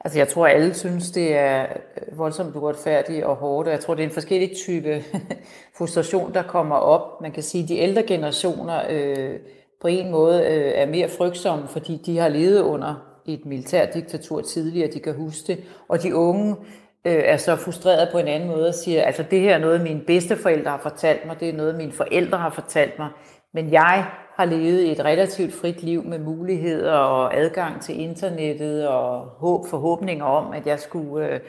[0.00, 3.94] Altså jeg tror, alle synes, det er øh, voldsomt uretfærdigt og hårdt, og jeg tror,
[3.94, 5.04] det er en forskellig type
[5.78, 7.20] frustration, der kommer op.
[7.20, 9.38] Man kan sige, at de ældre generationer øh,
[9.80, 12.94] på en måde øh, er mere frygtsomme, fordi de har levet under
[13.26, 16.56] et militærdiktatur tidligere, de kan huske det, og de unge
[17.04, 19.80] øh, er så frustreret på en anden måde og siger, altså det her er noget,
[19.80, 23.08] mine bedsteforældre har fortalt mig, det er noget, mine forældre har fortalt mig,
[23.54, 24.06] men jeg
[24.36, 30.24] har levet et relativt frit liv med muligheder og adgang til internettet og håb, forhåbninger
[30.24, 31.40] om, at jeg skulle øh,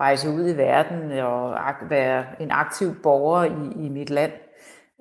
[0.00, 1.54] rejse ud i verden og
[1.90, 4.32] være en aktiv borger i, i mit land.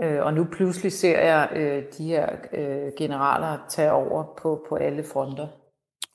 [0.04, 4.76] Øh, og nu pludselig ser jeg øh, de her øh, generaler tage over på, på
[4.76, 5.48] alle fronter.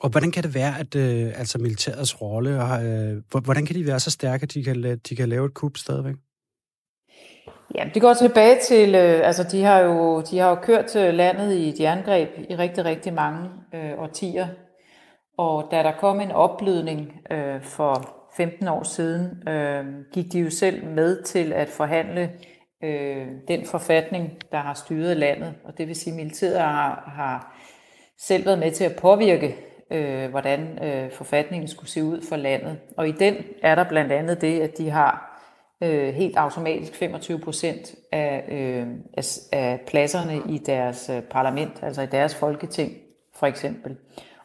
[0.01, 4.01] Og hvordan kan det være, at øh, altså militærets rolle, øh, hvordan kan de være
[4.01, 6.15] så stærke, at de kan, de kan lave et kup stadigvæk?
[7.75, 11.15] Ja, det går tilbage til, øh, altså de har jo, de har jo kørt øh,
[11.15, 14.47] landet i et jerngreb i rigtig, rigtig mange øh, årtier.
[15.39, 20.51] Og da der kom en opblødning øh, for 15 år siden, øh, gik de jo
[20.51, 22.31] selv med til at forhandle
[22.85, 25.55] øh, den forfatning, der har styret landet.
[25.65, 27.57] Og det vil sige, at militæret har, har
[28.19, 29.57] selv været med til at påvirke,
[29.91, 32.79] øh, hvordan øh, forfatningen skulle se ud for landet.
[32.97, 35.30] Og i den er der blandt andet det, at de har
[35.81, 42.03] øh, helt automatisk 25 procent af, øh, af, af pladserne i deres øh, parlament, altså
[42.03, 42.93] i deres folketing
[43.35, 43.97] for eksempel,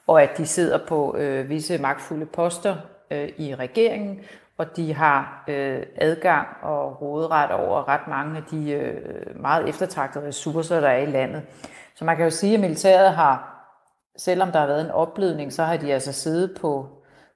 [0.07, 2.75] og at de sidder på øh, visse magtfulde poster
[3.11, 4.19] øh, i regeringen,
[4.57, 10.27] og de har øh, adgang og råderet over ret mange af de øh, meget eftertragtede
[10.27, 11.41] ressourcer, der er i landet.
[11.95, 13.65] Så man kan jo sige, at militæret har,
[14.17, 16.89] selvom der har været en opblødning, så har de altså siddet på,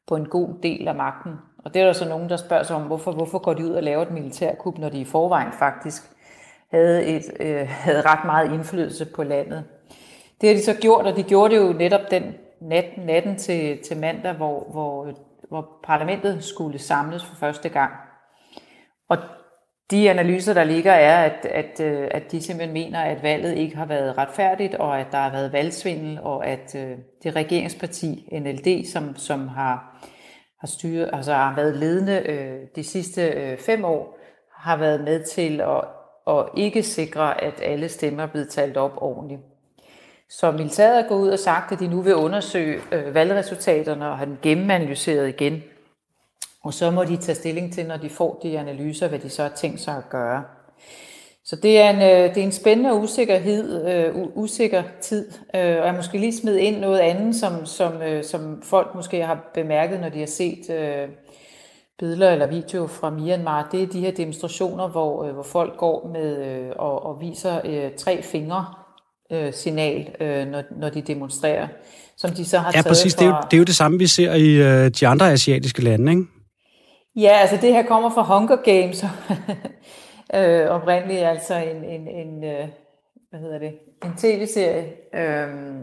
[0.10, 1.32] på en god del af magten.
[1.66, 3.72] Og det er der så nogen, der spørger sig om, hvorfor, hvorfor går de ud
[3.72, 6.04] og laver et militærkup, når de i forvejen faktisk
[6.72, 9.64] havde, et, øh, havde ret meget indflydelse på landet.
[10.42, 12.24] Det har de så gjort, og de gjorde det jo netop den
[12.62, 15.08] nat, natten til, til mandag, hvor, hvor,
[15.50, 17.92] hvor parlamentet skulle samles for første gang.
[19.10, 19.18] Og
[19.92, 23.78] de analyser, der ligger, er, at, at, øh, at de simpelthen mener, at valget ikke
[23.78, 28.86] har været retfærdigt, og at der har været valgsvindel, og at øh, det regeringsparti, NLD,
[28.92, 30.06] som, som har,
[30.60, 34.18] har, styret, altså har været ledende øh, de sidste øh, fem år,
[34.56, 35.82] har været med til at,
[36.28, 39.42] at ikke sikre, at alle stemmer er blevet talt op ordentligt.
[40.30, 44.18] Så militæret er gået ud og sagt, at de nu vil undersøge øh, valgresultaterne og
[44.18, 45.64] have dem gennemanalyseret igen.
[46.64, 49.42] Og så må de tage stilling til, når de får de analyser, hvad de så
[49.42, 50.44] har tænkt sig at gøre.
[51.46, 55.32] Så det er en, øh, det er en spændende usikkerhed, øh, usikker tid.
[55.56, 59.26] Øh, og jeg måske lige smide ind noget andet, som, som, øh, som folk måske
[59.26, 61.08] har bemærket, når de har set øh,
[62.00, 63.70] billeder eller video fra Myanmar.
[63.72, 67.62] Det er de her demonstrationer, hvor, øh, hvor folk går med øh, og, og viser
[67.66, 68.66] øh, tre fingre
[69.32, 71.68] øh, signal, øh, når, når de demonstrerer,
[72.18, 73.16] som de så har ja, taget præcis.
[73.16, 73.20] For...
[73.20, 75.84] Det, er jo, det er jo det samme, vi ser i øh, de andre asiatiske
[75.84, 76.39] lande, ikke?
[77.16, 79.04] Ja, altså det her kommer fra Hunger Games,
[80.36, 82.68] øh, oprindeligt altså en, en, en øh,
[83.30, 85.76] hvad hedder det, en tv-serie, øh,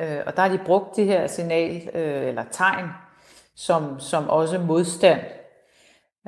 [0.00, 2.86] øh, og der har de brugt det her signal, øh, eller tegn,
[3.56, 5.20] som, som også modstand,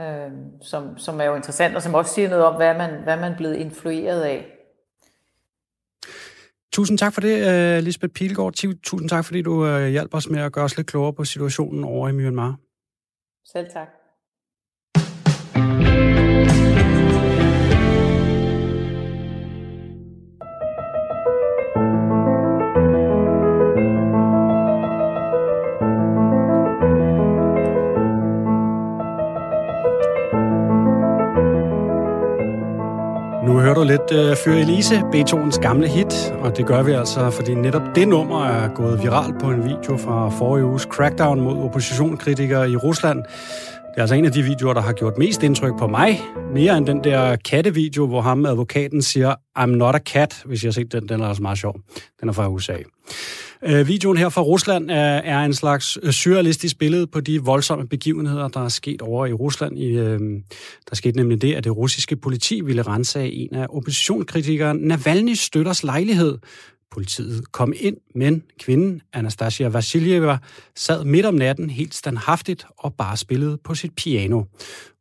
[0.00, 0.30] øh,
[0.62, 3.32] som, som er jo interessant, og som også siger noget om, hvad man, hvad man
[3.32, 4.46] er blevet influeret af.
[6.72, 8.52] Tusind tak for det, øh, Lisbeth Pilgaard.
[8.82, 11.84] Tusind tak, fordi du øh, hjalp os med at gøre os lidt klogere på situationen
[11.84, 12.56] over i Myanmar.
[13.44, 13.99] Selv tak.
[33.70, 37.54] Hører du lidt uh, Fyr Elise, Beethovens gamle hit, og det gør vi altså, fordi
[37.54, 42.70] netop det nummer er gået viralt på en video fra forrige uges crackdown mod oppositionskritikere
[42.70, 43.18] i Rusland.
[43.18, 46.20] Det er altså en af de videoer, der har gjort mest indtryk på mig,
[46.54, 50.68] mere end den der kattevideo, hvor ham advokaten siger, I'm not a cat, hvis jeg
[50.68, 51.80] har set den, den er altså meget sjov.
[52.20, 52.76] Den er fra USA.
[53.64, 57.88] Øh, videoen her fra Rusland er, er en slags øh, surrealistisk billede på de voldsomme
[57.88, 59.78] begivenheder, der er sket over i Rusland.
[59.78, 60.20] I, øh,
[60.90, 65.34] der skete nemlig det, at det russiske politi ville rense af en af oppositionskritikeren Navalny
[65.34, 66.38] støtters lejlighed.
[66.90, 70.38] Politiet kom ind, men kvinden, Anastasia Vasiljeva,
[70.76, 74.42] sad midt om natten helt standhaftigt og bare spillede på sit piano.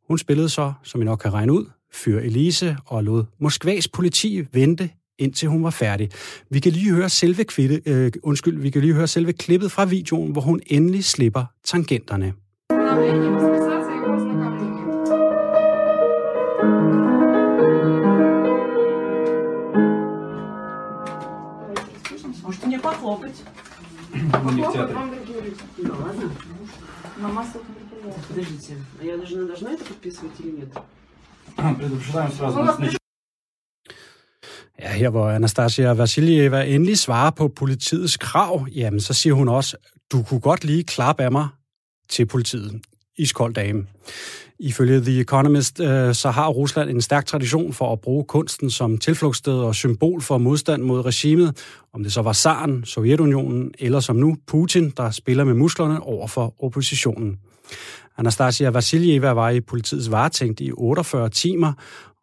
[0.08, 4.42] Hun spillede så, som I nok kan regne ud, Fyr Elise og lod Moskvas politi
[4.52, 6.09] vente indtil hun var færdig.
[6.49, 9.85] Vi kan lige høre selve kvitte, øh, undskyld, vi kan lige høre selve klippet fra
[9.85, 12.33] videoen, hvor hun endelig slipper tangenterne.
[22.43, 23.43] Можете мне похлопать.
[24.31, 25.57] Похлопать вам говорить.
[25.77, 26.31] Да ладно.
[27.17, 28.25] На массовых мероприятиях.
[28.27, 30.69] Подождите, а я должна, должна это подписывать или нет?
[31.77, 32.95] Предупреждаем сразу.
[34.82, 39.76] Ja, her hvor Anastasia Vasiljeva endelig svarer på politiets krav, jamen så siger hun også,
[40.12, 41.48] du kunne godt lige klappe af mig
[42.08, 42.80] til politiet.
[43.18, 43.86] Iskold dame.
[44.58, 48.98] Ifølge The Economist, øh, så har Rusland en stærk tradition for at bruge kunsten som
[48.98, 51.56] tilflugtssted og symbol for modstand mod regimet,
[51.92, 56.26] om det så var Zaren, Sovjetunionen eller som nu Putin, der spiller med musklerne over
[56.26, 57.38] for oppositionen.
[58.18, 61.72] Anastasia Vasiljeva var i politiets varetægt i 48 timer,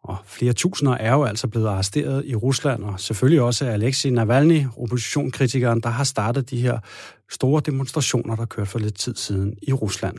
[0.04, 4.64] og flere tusinder er jo altså blevet arresteret i Rusland, og selvfølgelig også Alexei Navalny,
[4.76, 6.78] oppositionskritikeren, der har startet de her
[7.30, 10.18] store demonstrationer, der kørte for lidt tid siden i Rusland.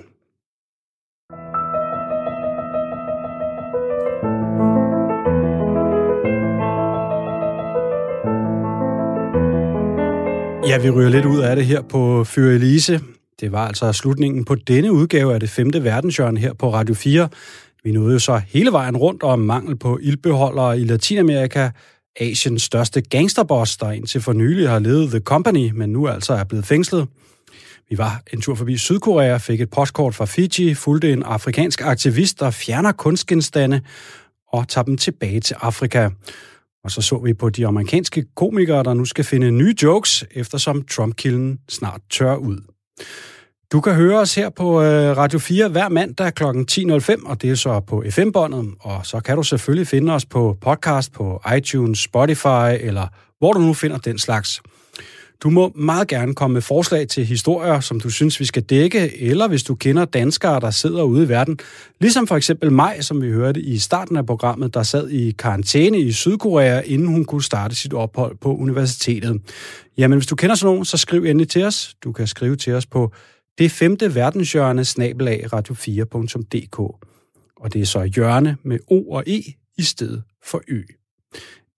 [10.68, 13.02] Ja, vi ryger lidt ud af det her på Fyre Elise.
[13.40, 17.30] Det var altså slutningen på denne udgave af det femte verdenshjørne her på Radio 4.
[17.84, 21.70] Vi nåede jo så hele vejen rundt om mangel på ildbeholdere i Latinamerika,
[22.20, 26.44] Asiens største gangsterboss, der indtil for nylig har ledet The Company, men nu altså er
[26.44, 27.08] blevet fængslet.
[27.90, 32.40] Vi var en tur forbi Sydkorea, fik et postkort fra Fiji, fulgte en afrikansk aktivist,
[32.40, 33.82] der fjerner kunstgenstande
[34.48, 36.10] og tager dem tilbage til Afrika.
[36.84, 40.84] Og så så vi på de amerikanske komikere, der nu skal finde nye jokes, eftersom
[40.84, 42.58] Trump-kilden snart tør ud.
[43.72, 46.44] Du kan høre os her på øh, Radio 4 hver mandag kl.
[46.44, 48.74] 10.05, og det er så på FM-båndet.
[48.80, 53.08] Og så kan du selvfølgelig finde os på podcast på iTunes, Spotify eller
[53.40, 54.62] hvor du nu finder den slags.
[55.44, 59.22] Du må meget gerne komme med forslag til historier, som du synes, vi skal dække,
[59.22, 61.60] eller hvis du kender danskere, der sidder ude i verden.
[62.02, 66.00] Ligesom for eksempel mig, som vi hørte i starten af programmet, der sad i karantæne
[66.00, 69.42] i Sydkorea, inden hun kunne starte sit ophold på universitetet.
[69.98, 71.96] Jamen, hvis du kender sådan nogen, så skriv endelig til os.
[72.04, 73.12] Du kan skrive til os på
[73.60, 76.80] det femte verdenshjørne snabelag radio4.dk.
[77.60, 79.44] Og det er så hjørne med O og E
[79.78, 80.82] i stedet for Ø.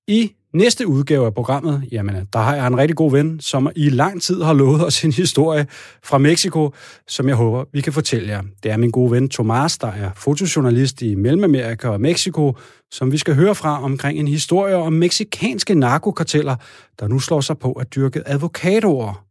[0.07, 3.89] I næste udgave af programmet, jamen, der har jeg en rigtig god ven, som i
[3.89, 5.67] lang tid har lovet os en historie
[6.03, 6.73] fra Mexico,
[7.07, 8.41] som jeg håber, vi kan fortælle jer.
[8.63, 12.57] Det er min gode ven Thomas, der er fotojournalist i Mellemamerika og Mexico,
[12.91, 16.55] som vi skal høre fra omkring en historie om meksikanske narkokarteller,
[16.99, 19.30] der nu slår sig på at dyrke avocadoer.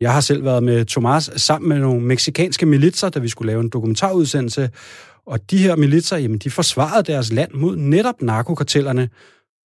[0.00, 3.60] Jeg har selv været med Thomas sammen med nogle meksikanske militser, da vi skulle lave
[3.60, 4.70] en dokumentarudsendelse,
[5.26, 9.08] og de her militser, jamen, de forsvarede deres land mod netop narkokartellerne,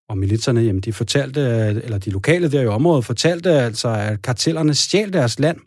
[0.09, 1.41] og militserne, jamen, de fortalte,
[1.83, 5.57] eller de lokale der i området fortalte altså, at kartellerne stjal deres land.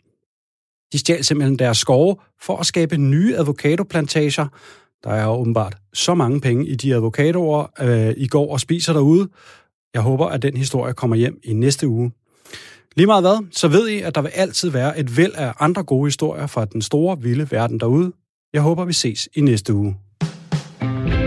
[0.93, 4.47] De stjal simpelthen deres skove for at skabe nye avocadoplantager.
[5.03, 8.93] Der er jo åbenbart så mange penge i de avocadoer, øh, I går og spiser
[8.93, 9.29] derude.
[9.93, 12.11] Jeg håber, at den historie kommer hjem i næste uge.
[12.95, 15.83] Lige meget hvad, så ved I, at der vil altid være et væld af andre
[15.83, 18.11] gode historier fra den store, vilde verden derude.
[18.53, 19.95] Jeg håber, vi ses i næste uge.
[20.79, 21.22] thank you